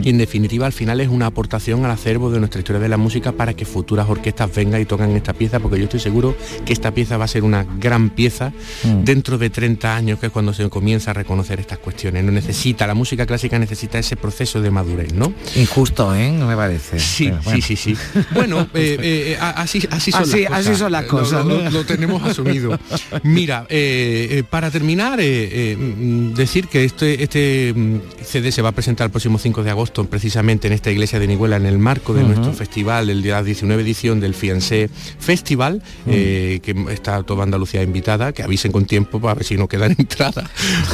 [0.02, 2.96] y en definitiva al final es una aportación al acervo de nuestra historia de la
[2.96, 6.72] música para que futuras orquestas vengan y tocan esta pieza, porque yo estoy seguro que
[6.72, 8.52] esta pieza va a ser una gran pieza
[8.84, 9.04] mm.
[9.04, 12.24] dentro de 30 años, que es cuando se comienza a reconocer estas cuestiones.
[12.24, 15.32] No necesita, la música clásica necesita ese proceso de madurez, ¿no?
[15.56, 16.30] Injusto, ¿eh?
[16.30, 16.98] No me parece.
[16.98, 17.96] Sí, sí, sí, sí.
[18.32, 20.52] Bueno, eh, eh, así, así, son las cosas.
[20.52, 21.44] Así son las cosas.
[21.44, 22.78] Lo, tenemos asumido.
[23.22, 29.06] Mira, eh, para terminar, mm, decir que este, este mm, CD se va a presentar
[29.06, 32.22] el próximo 5 de agosto precisamente en esta iglesia de Nihuela en el marco de
[32.22, 38.32] nuestro festival, el día 19 edición del Fiancé Festival, eh, que está toda Andalucía invitada,
[38.32, 40.48] que avisen con tiempo para ver si no quedan entradas,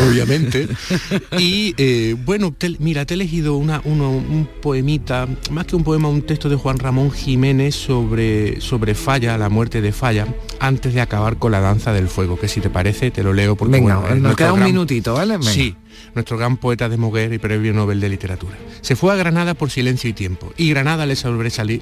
[0.08, 0.68] obviamente.
[1.38, 6.22] y eh, bueno, mira, te he elegido una, un poemita, más que un poema, un
[6.22, 10.26] texto de Juan Ramón Jiménez sobre, sobre Falla, la muerte de Falla,
[10.60, 13.56] antes de acabar con la danza del fuego, que si te parece te lo leo
[13.56, 15.38] porque Venga, nos queda un minutito, ¿vale?
[15.42, 15.74] Sí,
[16.14, 18.56] nuestro gran poeta de Moguer y premio Nobel de Literatura.
[18.80, 21.14] Se fue a Granada por silencio y tiempo, y Granada le,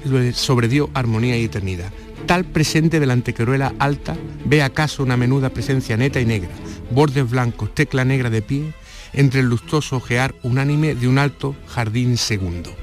[0.05, 1.91] le sobredió armonía y eternidad.
[2.25, 4.15] Tal presente de la antequeruela alta,
[4.45, 6.51] ve acaso una menuda presencia neta y negra,
[6.91, 8.73] bordes blancos, tecla negra de pie,
[9.13, 12.75] entre el lustroso ojear unánime de un alto jardín segundo.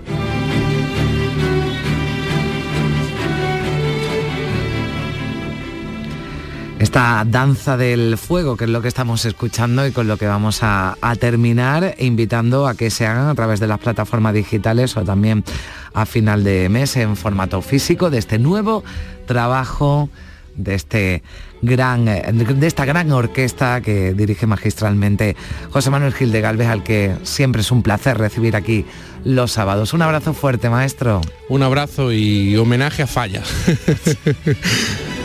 [6.84, 10.58] Esta danza del fuego, que es lo que estamos escuchando y con lo que vamos
[10.60, 15.44] a, terminar, invitando a que se hagan a través de las plataformas digitales o también
[15.94, 18.84] a final de mes en formato físico de este nuevo
[19.26, 20.10] trabajo
[20.56, 21.22] de este
[21.62, 25.36] gran de esta gran orquesta que dirige magistralmente
[25.70, 28.84] José Manuel Gil de Galvez al que siempre es un placer recibir aquí
[29.24, 29.94] los sábados.
[29.94, 31.22] Un abrazo fuerte, maestro.
[31.48, 33.42] Un abrazo y homenaje a Falla.